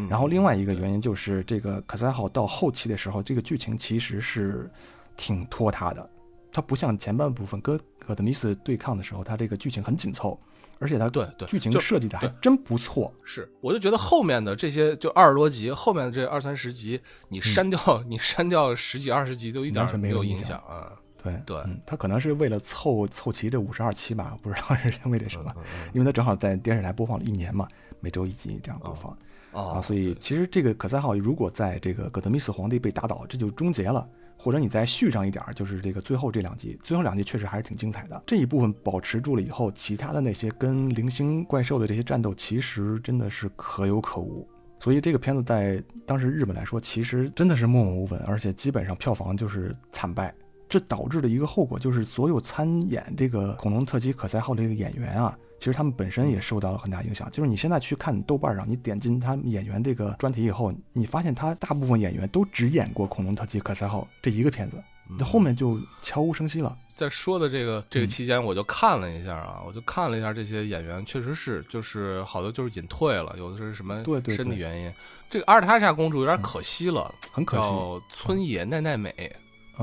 [0.10, 4.70] 然后另外一个原因就是这个可赛号到后期的时候，这个剧情其实是
[5.16, 6.10] 挺拖沓的，
[6.52, 10.40] 它不像前半部分跟戈德米斯对抗的时候，它这个剧情很紧凑，
[10.80, 13.14] 而且它对对剧情设计的还真不错。
[13.24, 20.92] 是，我就觉得后面的这些就二十多集，后面的这二三十集，你删掉你删掉十几二十集都一点没有影响啊。
[21.24, 25.54] 对对，他可能是为了凑凑齐这五十二期吧，不知道是因为这什么，
[25.94, 27.66] 因为他正好在电视台播放了一年嘛，
[28.02, 29.18] 每周一集这样播放。
[29.54, 38.22] 啊，所以其实这个可赛号如果在这个葛德米斯皇帝被打倒，这就终结了，或者你再续上一点，就是这个最后这两集，最后两集确实还是挺精彩的。
[38.26, 44.48] 这一部分保持住了以后，其他的那些跟零星怪兽的这些战斗，其实真的是可有可无。
[44.80, 50.34] 所以这个片子在当时日本来说，其实真的是默默无闻，而且基本上票房就是惨败。
[50.68, 55.38] 这导致的一个后果就是，所有参演这个恐龙特级可赛号的这个演员啊。
[55.64, 57.32] 其实他们本身也受到了很大影响。
[57.32, 64.84] 就是你现在去看豆瓣上，你点进他们演员这个专题以后，你发现他大部分演员都只演过《恐龙特级可赛号》这一个片子，
[65.18, 66.78] 那后面就悄无声息了。
[66.90, 74.94] 在说的这个这个期间，我就看了一下啊，我就看了一下这些演员，确实是就是好多就是隐退了，有的是什么身体原因。
[75.30, 77.70] 这个阿尔塔莎公主有点可惜了，很可惜。
[78.14, 79.34] 村野奈奈美。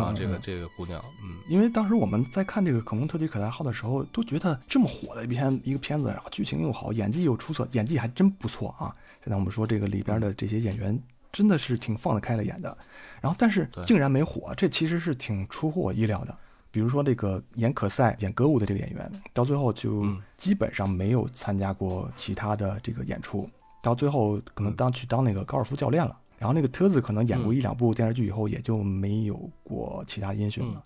[0.00, 8.92] 啊，这个这个姑娘，嗯，因为当时我们在看这个《恐龙特级可赛号》的时候，都觉得这么火的一篇一个片子，然后剧情又好，演技又出色，演技还真不错啊。
[9.22, 10.98] 现在我们说这个里边的这些演员
[11.30, 12.76] 真的是挺放得开了演的，
[13.20, 16.36] 然后但是竟然没火，这其实是挺出乎我意料的。
[16.72, 23.48] 比如说这个演可赛、演歌舞的这个演员，到最后就基本上没有参加过其他的这个演出，
[23.82, 26.16] 到最后可能当去当那个高尔夫教练了。
[26.40, 30.82] 然后那个特子可能演过一两部电视剧以后，也就没有过其他音讯了。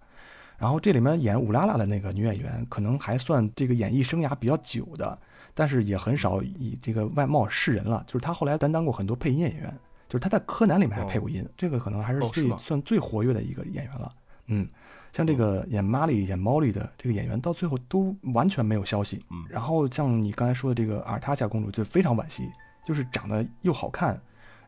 [0.58, 5.16] 然后这里面演乌拉拉的那个女演员，可能还算这个演艺生涯比较久的，
[5.54, 8.02] 但是也很少以这个外貌示人了。
[8.04, 9.72] 就是她后来担当过很多配音演员，
[10.08, 14.12] 就是她在柯南里面还配过音，这个可能还是最算最活跃的一个演员了。
[14.46, 14.68] 嗯，
[15.12, 19.22] 像这个演玛丽、演猫莉的这个演员，到最后都完全没有消息。
[19.48, 22.50] 然后像你刚才说的这个阿尔塔夏公主，就非常惋惜，
[22.84, 24.20] 就是长得又好看。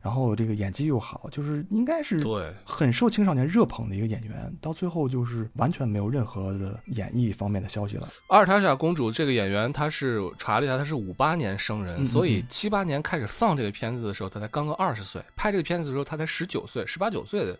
[0.07, 8.09] 然后这个演技又好，就是应该是对很受青少年热捧的一个演员，到最后就是完全没有任何的演艺方面的消息了。
[8.29, 17.59] 阿尔塔莎公主这个演员，她是查了一下，她是五八年生人，所以七八年开始放这个片子的时候，她才刚刚二十岁；拍这个片子的时候，她才十九岁，十八九岁的，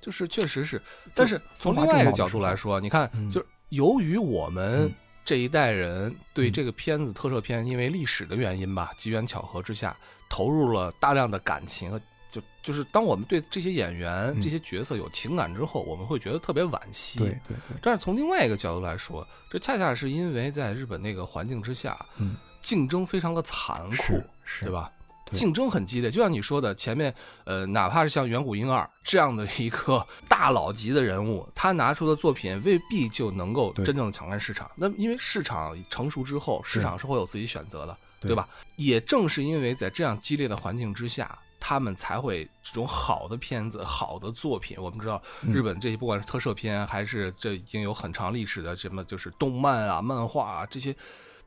[0.00, 0.80] 就是确实是。
[1.16, 4.88] 但是从另外一个角度来说，你看，就是由于我们
[5.24, 9.96] 这一代人对这个片子特摄片，因为历史的原因吧，机缘巧合之下。
[10.28, 12.00] 投入了大量的感情，
[12.30, 17.18] 就就是当我们对这些演员、这些角色有情感之后，我们会觉得特别惋惜。
[17.18, 17.76] 对对对。
[17.82, 24.22] 但是从另外一个角度来说，这恰恰是因为在日本那个环境之下，嗯，竞争非常的残酷，
[24.60, 24.92] 对吧？
[25.32, 26.10] 竞争很激烈。
[26.10, 27.14] 就像你说的，前面
[27.44, 34.70] 呃，哪怕是像远古婴儿这样的一个大佬级的人物，他拿出的作品未必就能够真正的抢占市场。
[34.74, 37.96] 那因为市场成熟之后，市场是会有自己选择的。
[38.20, 38.48] 对吧？
[38.76, 44.76] 也正是因为在这样激烈的环境之下，他们才会这种好的片子、好的作品。
[44.80, 50.94] 我们知道，日本这些不管是特摄片，还是这已经有很长历史的什么，就是动漫啊、漫画啊这些，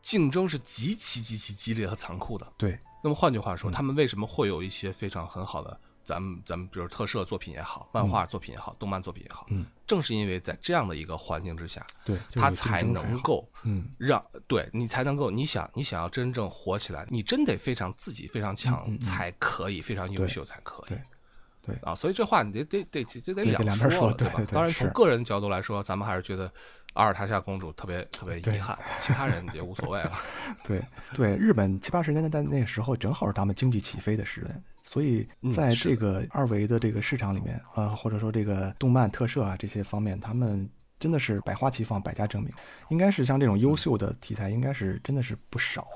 [0.01, 2.47] 竞争是极其极其激烈和残酷的。
[2.57, 2.77] 对。
[3.03, 13.89] 那么换句话说，他们为什么会有一些非常很好的咱们咱们比如特摄作品也好，漫画作品也好，动漫作品也好，嗯，正是因为在这样的一个环境之下，对，它才能够嗯。
[13.97, 20.89] 让对你才能够你想你想要真正火起来，你真得非常自己非常强才可以，非常优秀才可以。
[20.89, 21.01] 对。
[21.63, 21.75] 对。
[21.83, 24.11] 啊，所以这话你得得得这得两说？
[24.13, 24.89] 对对对当然，从。
[24.89, 26.51] 个人角度来说，咱们还是觉得
[26.93, 30.11] 阿尔塔夏公主特别特别遗憾，其他人也无所谓了。
[30.65, 30.81] 对
[31.13, 40.69] 对，日本七八十年代那个时候正好是他们经济起飞的时代，所以嗯在这个二维的这个市场里面啊、或者说这个动漫特摄啊这些方面，他们
[40.99, 42.51] 真的是百花齐放，百家争鸣。
[42.89, 45.87] 应该是像这种优秀的题材，应该是真的是不少。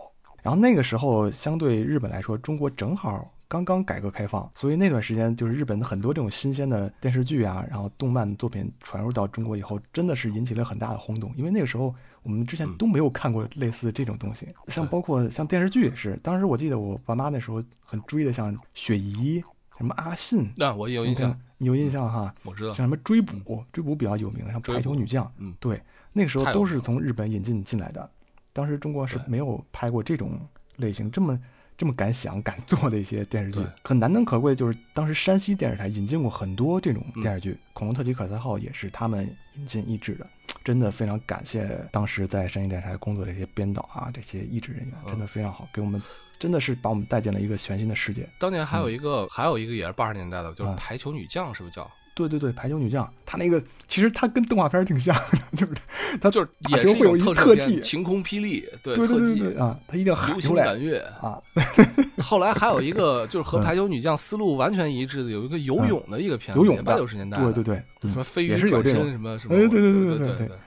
[0.42, 11.32] 然后那个时候，相对日本来说，中国正好刚刚改革开放，所以那段时间就是日本的很多这种新鲜的电视剧啊，然后动漫作品传入到中国以后，真的是引起了很大的轰动。
[11.38, 11.94] 因为那个时候
[12.24, 16.20] 我们之前嗯都没有看过类似这种东西，像包括像电视剧也是。
[16.24, 19.44] 当时我记得我爸妈那时候很追的，像雪姨、
[19.78, 22.34] 什么阿信，那我也有印象，，你有印象哈？
[22.44, 22.86] 我知道像。
[22.86, 25.80] 什么追捕，追捕比较有名，像排球女将，嗯对，
[26.14, 28.10] 那个时候都是从日本引进进来的。
[28.52, 30.40] 当时中国是没有拍过这种
[30.78, 31.38] 类型这么
[31.78, 34.56] 这么敢想敢做的一些电视剧，很难能可贵。
[34.56, 40.28] 就是当时山西电视台引进过很多这种嗯电视剧，恐龙特级可赛号》也是他们引进译制的。
[40.64, 46.02] 真的非常感谢当时在山西电视台工作的这些编导啊，这些译制人员，嗯真的非常好，给我们
[46.40, 48.28] 真的是把我们带进了一个全新的世界。
[48.40, 51.90] 当年还有一个，还有一个也是八十年代的，就是啊排球女将，是不是叫？
[52.16, 55.74] 对对对，排球女将，她那个其实她跟动画片挺像的， 就是
[56.20, 60.98] 她就是打也球会有一特技晴空霹雳，对对对特技，对对啊，她一定要喊流出来星赶月。
[61.22, 61.40] 啊，
[62.24, 63.64] 后来还有一个就是和嗯。
[63.64, 70.58] 排球女将思路完全一致的，有一个游泳的一个片子，游泳八九十年代的，对对对，什么飞鱼转身什么什么，哎对对对对对对对。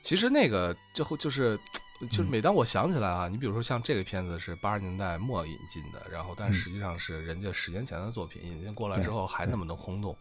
[0.00, 1.58] 其实那个最后就是，
[2.10, 2.30] 就是嗯。
[2.30, 6.52] 每当我想起来啊，你比如说像这个片子是八十年代末引进的，然后但嗯。
[6.52, 10.16] 实际上是人家十年前的作品，引进过来之后还那么的轰动，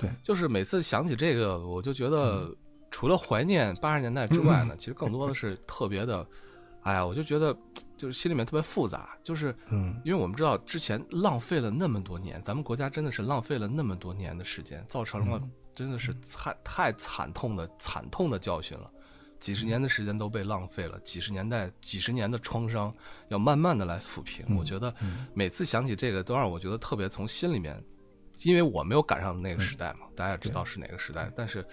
[0.00, 2.10] 对，就是每次想起这个，我就觉嗯。
[2.10, 2.56] 得
[2.90, 6.26] 除了怀念八十年代之外呢，其实更多的是特别的，
[6.82, 7.56] 哎呀，我就觉得
[7.96, 10.00] 就是心里面特别复杂，就是嗯。
[10.04, 15.50] 因为我们知道之前浪费了那么多年，咱们国家真的是浪费了那么多年的时间，造成了嗯。
[15.72, 18.90] 真的是太太惨痛的惨痛的教训了。
[19.38, 22.92] 几十年的时间都被浪费了，几十年代几十年的创伤
[23.28, 24.44] 要慢慢的来抚平。
[24.48, 25.26] 嗯我觉得嗯。
[25.32, 27.82] 每次想起这个，都让我觉得特别从心里面，
[28.44, 31.64] 因为我没有赶上那个时代嘛，大家也知道是哪个时代，但是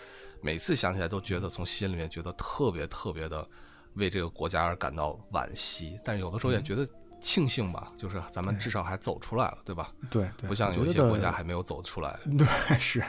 [0.41, 3.47] 每次想起来都觉得从心里面觉得特别特别的
[3.93, 6.87] 为这个国家而感到惋惜，但是有的时候也觉得
[7.19, 9.91] 庆幸吧，就是咱们至少还走出来了，对吧？
[10.09, 12.17] 对对，不像有些国家还没有走出来。
[12.37, 12.47] 对，
[12.77, 13.03] 是，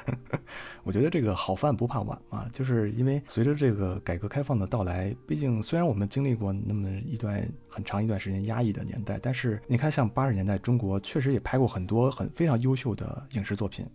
[0.83, 13.87] 我觉得这个好饭不怕晚嘛，就是因为随着这个改革开放的到来，毕竟虽然我们经历过那么一段很长一段时间压抑的年代，但是你看，像八十年代中国确实也拍过很多很非常优秀的影视作品。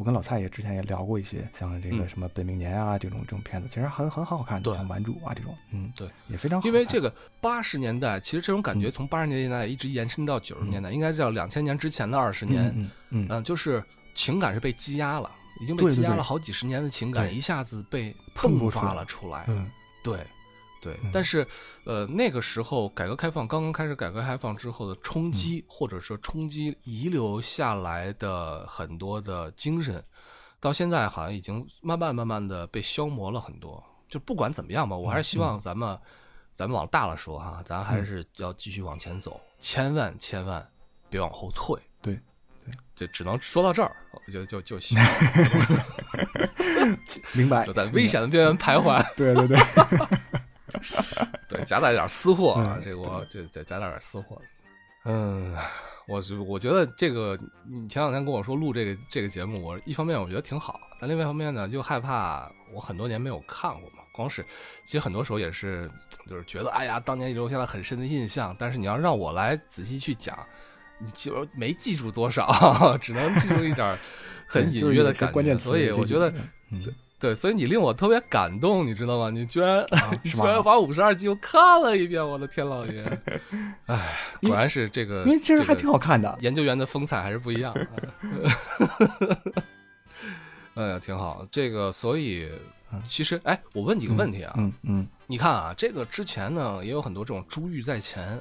[0.00, 6.68] 我跟老蔡也之前也聊过一些，像这个嗯什么《本命年》啊这种这种片子，其实很很好看的，对像《顽主》啊这种，嗯，对，也非常好看。
[6.68, 12.74] 因为这个八十年代，其实这种感觉嗯从八十年代一直延伸到九十年代，应该叫两千年之前的二十年。
[13.10, 13.84] 嗯就是
[14.14, 15.30] 情感是被积压了，
[15.60, 19.44] 已经被积压了好几十年的情感，对一下子被迸发了出来。
[19.48, 19.70] 嗯
[20.02, 20.26] 对，
[20.80, 20.98] 对。
[21.02, 21.46] 嗯但是，
[21.84, 30.02] 呃，那个时候改革开放刚刚开始，改革开放之后的冲嗯击，或者说冲击遗留下来的很多的精神，
[30.58, 33.82] 到现在好像已经慢慢慢慢的被消磨了很多。
[34.08, 35.98] 就不管怎么样吧，我还是希望咱们，
[36.52, 40.66] 咱们往大了说哈，咱还是要继续往前走，千万千万
[41.08, 41.80] 别往后退。
[42.02, 42.18] 对
[42.64, 43.94] 对，就只能说到这儿，
[44.32, 44.98] 就就就行
[47.34, 49.00] 明白，就在危险的边缘徘徊。
[49.14, 49.56] 对 对对，
[51.48, 54.40] 对，夹带点私货啊，嗯这个我就得夹带点私货。
[55.04, 55.56] 嗯，
[56.06, 63.96] 我是我觉得这个，你前两天跟我说录这个这个节目，我一方面我觉得挺好，但另外一方面呢，就害怕我很多年没有看过嘛。
[64.12, 64.44] 光是
[64.84, 65.90] 其实很多时候也是，
[66.28, 70.38] 就是觉得哎呀，当年留下了很深的印象，但是你要让我来仔细去讲，
[70.98, 73.96] 你就没记住多少， 只能记住一点
[74.46, 75.24] 很隐约的感觉。
[75.24, 76.38] 有些关键词所以我觉得个，
[76.72, 76.84] 嗯，
[77.20, 79.28] 对，所以你令我特别感动，你知道吗？
[79.28, 79.86] 你居然、
[80.24, 83.04] 居然把五十二集又看了一遍，我的天老爷！
[83.86, 87.74] 哎，果然是这个，因为其实还挺好看的，研究员的风采还是不一样。
[90.74, 91.46] 哎呀，挺好。
[91.50, 92.48] 这个，所以
[92.92, 98.40] 嗯其实，哎，我问你个问题啊，嗯嗯你看啊，这个之前呢也有很多这种珠玉在前，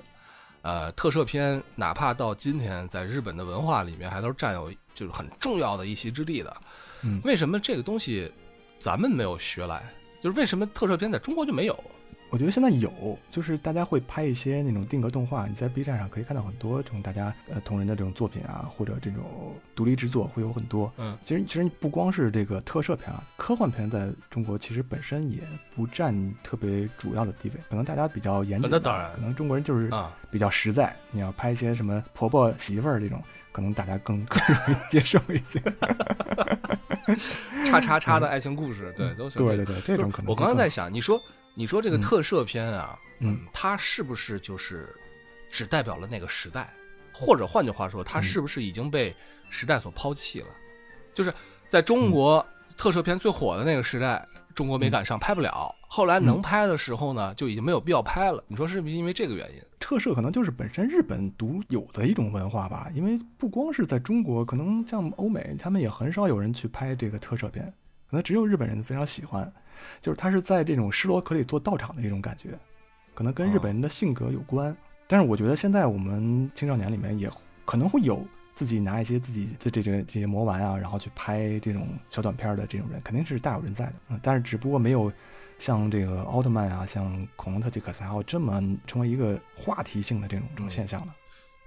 [0.61, 6.55] 呃，特摄片，哪怕到今天，在日本的文化里面，还都是占有就是很重要的一席之地的。
[7.01, 8.31] 嗯为什么这个东西
[8.79, 9.83] 咱们没有学来？
[10.21, 11.83] 就是为什么特摄片在中国就没有？
[12.29, 19.23] 我觉得现在有，就是大家会拍一些那种定格动画，你在 B 站上可以看到很多这种大家呃同人的这种作品啊，或者这种
[19.75, 20.93] 独立制作会有很多。
[20.97, 25.39] 嗯，其实其实不光是这个特摄片啊，科幻片在中国其实本身也
[25.75, 26.13] 不占
[26.43, 28.69] 特别主要的地位，可能大家比较严谨。
[28.71, 33.19] 那当然可能中国人就是啊，比较实在，你要拍一些什么婆婆媳妇儿这种，
[33.51, 35.59] 可能大家更 更容易接受一些。
[37.65, 41.21] 叉叉叉的爱情故事，对，都是对对对，这种可能我刚刚在想，你说
[41.53, 42.01] 你说这个嗯。
[42.01, 44.93] 特摄片啊，嗯，它是不是就是
[45.49, 46.73] 只代表了那个时代，
[47.13, 48.23] 或者换句话说，它嗯。
[48.23, 49.15] 是不是已经被
[49.49, 50.47] 时代所抛弃了？
[51.13, 51.33] 就是
[51.67, 51.85] 在嗯。
[51.85, 52.45] 中国
[52.77, 55.73] 特摄片最火的那个时代，中国没赶上，拍不了。
[55.87, 58.43] 后来嗯能拍的时候呢，就已经没有必要拍了。
[58.47, 59.61] 你说是不是因为这个原因？
[59.79, 67.65] 特摄可能就是本身日本独有的一种文化吧，因为不光是在中国，可能像欧美，他们也很少有人去拍这个特摄片，
[68.09, 69.51] 可能只有日本人非常喜欢，
[70.01, 72.49] 就是他是在这种失落可里做道场的这种感觉，
[73.15, 74.75] 可能跟日本人的性格有关。
[75.07, 77.31] 但是我觉得现在我们青少年里面也
[77.65, 78.23] 可能会有
[78.59, 83.93] 自己拿一些自己的这这这些魔丸啊，然后去拍这种小短片的这种人，肯定是大有人在的。
[84.09, 85.09] 嗯，但是只不过没有
[85.57, 91.15] 像这个奥特曼啊，像恐龙特技可赛号这么成为一个话题性的这种这种现象了。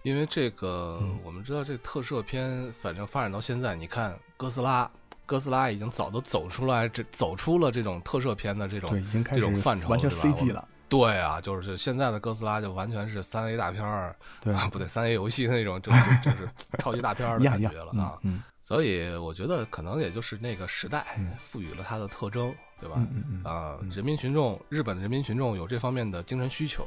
[0.03, 4.91] 因为这个，嗯我们知道这特摄片，反正发展到现在，你看哥斯拉，
[5.25, 10.69] 哥斯拉已经早都走出来，这走出了这种特摄片的这种对，已经开始这种范畴完全 CG 了。
[10.99, 18.19] 对啊，就是现在的哥斯拉就完全是三 A 大片儿对，啊，不对，三 A 游戏那种，就是就是 超级大片儿的感觉了啊。
[18.23, 22.97] 嗯所以我觉得可能也就是那个时代嗯赋予了它的特征，对吧？
[23.43, 26.87] 啊嗯，人民群众，日本的人民群众有这方面的精神需求，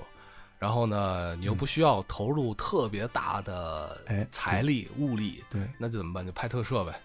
[0.58, 4.02] 然后呢，你又不需要投入特别大的
[4.32, 6.26] 财力物力，对，那就怎么办？
[6.26, 6.98] 就拍特摄呗，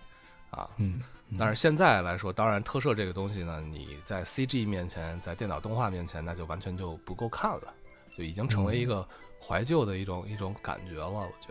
[0.50, 0.68] 啊。
[0.78, 1.02] 嗯，
[1.38, 7.72] 但是现在来说，当然特摄这个东西呢，你在 CG 面前，在电脑动画面前，那就完全就不够看了，
[8.16, 9.06] 就已经成为一个
[9.40, 11.08] 怀旧的一种一种感觉了。
[11.08, 11.48] 我觉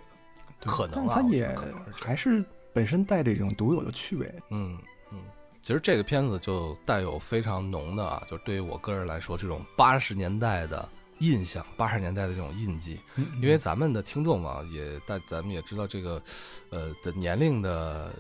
[0.60, 1.58] 得，可能啊但它也
[1.94, 4.30] 还是本身带着一种独有的趣味。
[4.50, 4.78] 嗯
[5.12, 5.20] 嗯，
[5.62, 10.88] 其实这个片子就带有非常浓的啊，就对于我个人来说，这种八十年代的
[11.20, 13.00] 印象，八十年代的这种印记。
[13.16, 16.22] 嗯因为咱们的听众嘛，也大咱们也知道这个，
[16.70, 18.14] 呃的年龄的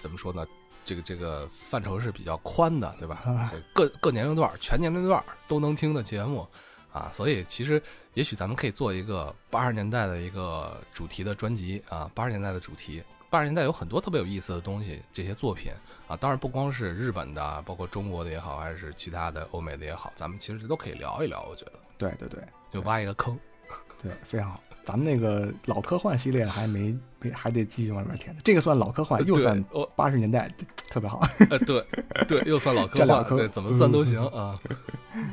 [0.00, 0.44] 怎么说呢？
[0.86, 3.50] 这个这个范畴是比较宽的，对吧？
[3.74, 6.46] 各各年龄段、全年龄段都能听的节目
[6.92, 7.82] 啊，所以其实
[8.14, 13.02] 也许咱们可以做一个八十年代的一个主题的专辑啊，八十年代的主题。
[13.28, 15.72] 八十年代有很多特别有意思的东西，这些作品
[16.06, 21.44] 啊，当然不光是日本的，包括中国的也好，还是其他的欧美的也好，咱们其实都可以聊一聊。
[21.50, 22.40] 我觉得对对对
[22.72, 23.36] 就挖一个坑，
[24.00, 24.60] 对，非常好。
[24.86, 30.48] 咱们那个老科幻系列还没没还得继续往里面填呢，这个算老科幻，又算我八十年代，
[30.88, 31.20] 特别好。
[31.50, 31.84] 呃，对
[32.28, 34.56] 对， 又算老科幻，对，怎么算都行啊。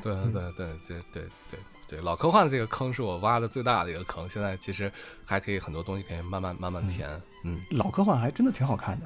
[0.01, 4.91] 对对对，这对对对，老科幻的这个坑是我挖的最大的一个坑，现在其实
[5.23, 7.07] 还可以很多东西可以慢慢慢慢填。
[7.43, 9.05] 嗯，老科幻还真的挺好看的。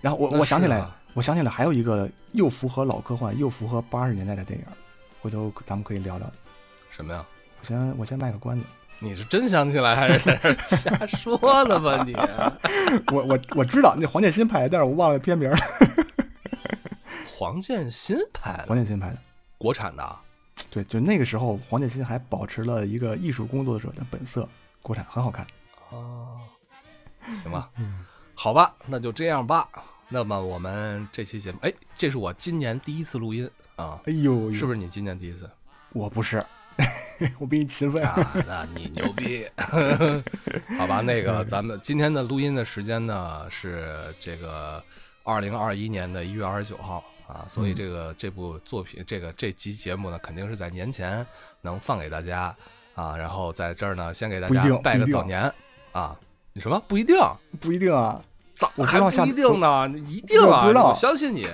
[0.00, 4.64] 然后我那我想起来我想起来还有一个又符合老科幻又符合八十年代的电影，
[5.20, 6.32] 回头咱们可以聊聊。
[6.88, 7.26] 什么呀？
[7.60, 8.64] 我先我先卖个关子，
[9.02, 12.14] 你是真想起来还是在这 儿瞎说呢吧你？
[13.12, 15.56] 我我我知道那黄建新拍的，但是我忘了片名儿。
[17.26, 19.16] 黄建新拍的，黄建新拍的，
[19.56, 20.20] 国产的啊。
[20.68, 24.46] 对，就那个时候黄建新还保持了一个艺术工作者的本色，
[24.82, 25.46] 国产很好看。
[25.88, 26.38] 哦，
[27.42, 29.66] 行吧，嗯好吧，那就这样吧。
[30.08, 35.48] 那么我们这期节目，哎，这是我今年第一次录音啊，哎呦，是是不是你今年第一次？
[35.92, 36.44] 我不是，
[37.38, 38.02] 我比你勤奋。
[38.02, 39.46] 啊，那你牛逼，
[40.78, 41.00] 好吧？
[41.00, 44.82] 那个，咱们今天的录音的时间呢是这个
[45.22, 51.26] 二零二一年的一月二十九号啊，所以嗯这个这部作品，这个这集节目呢，肯定是在年前
[51.60, 52.54] 能放给大家
[52.94, 53.16] 啊。
[53.16, 55.52] 然后在这儿呢，先给大家拜个早年
[55.92, 56.16] 啊。
[56.52, 57.16] 你什么不一定？
[57.60, 58.20] 不一定啊，
[58.54, 60.66] 早我不知道下还不一定呢，一定啊！
[60.66, 61.46] 我相信你，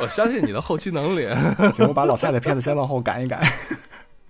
[0.00, 1.28] 我相信你的后期能力。
[1.74, 3.42] 行，我把老蔡的片子先往后赶一赶。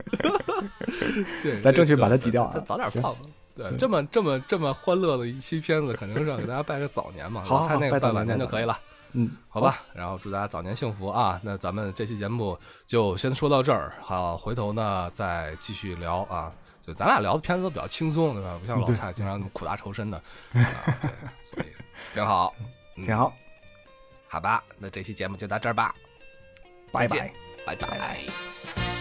[1.42, 3.14] 这咱争取把它挤掉啊早点行放。
[3.56, 7.42] 对，这么这么这么欢乐的一期片子，肯定是要给大家拜个早年嘛。
[7.42, 8.78] 好好我猜那个拜晚年就可以了，
[9.12, 9.82] 嗯，好吧？
[9.94, 11.40] 然后祝大家早年幸福啊！
[11.42, 16.52] 那咱们这期节目就先说到这儿，好，回头呢再继续聊啊。
[16.86, 18.58] 就咱俩聊的片子都比较轻松，对吧？
[18.60, 20.18] 不像老蔡经常苦大仇深的，
[20.52, 20.62] 啊
[21.42, 21.66] 所以
[22.12, 22.54] 挺好，
[22.96, 23.32] 嗯挺好，
[24.28, 24.62] 好吧？
[24.78, 25.94] 那这期节目就到这儿吧，
[26.92, 27.32] 拜拜。
[27.64, 28.95] 拜拜。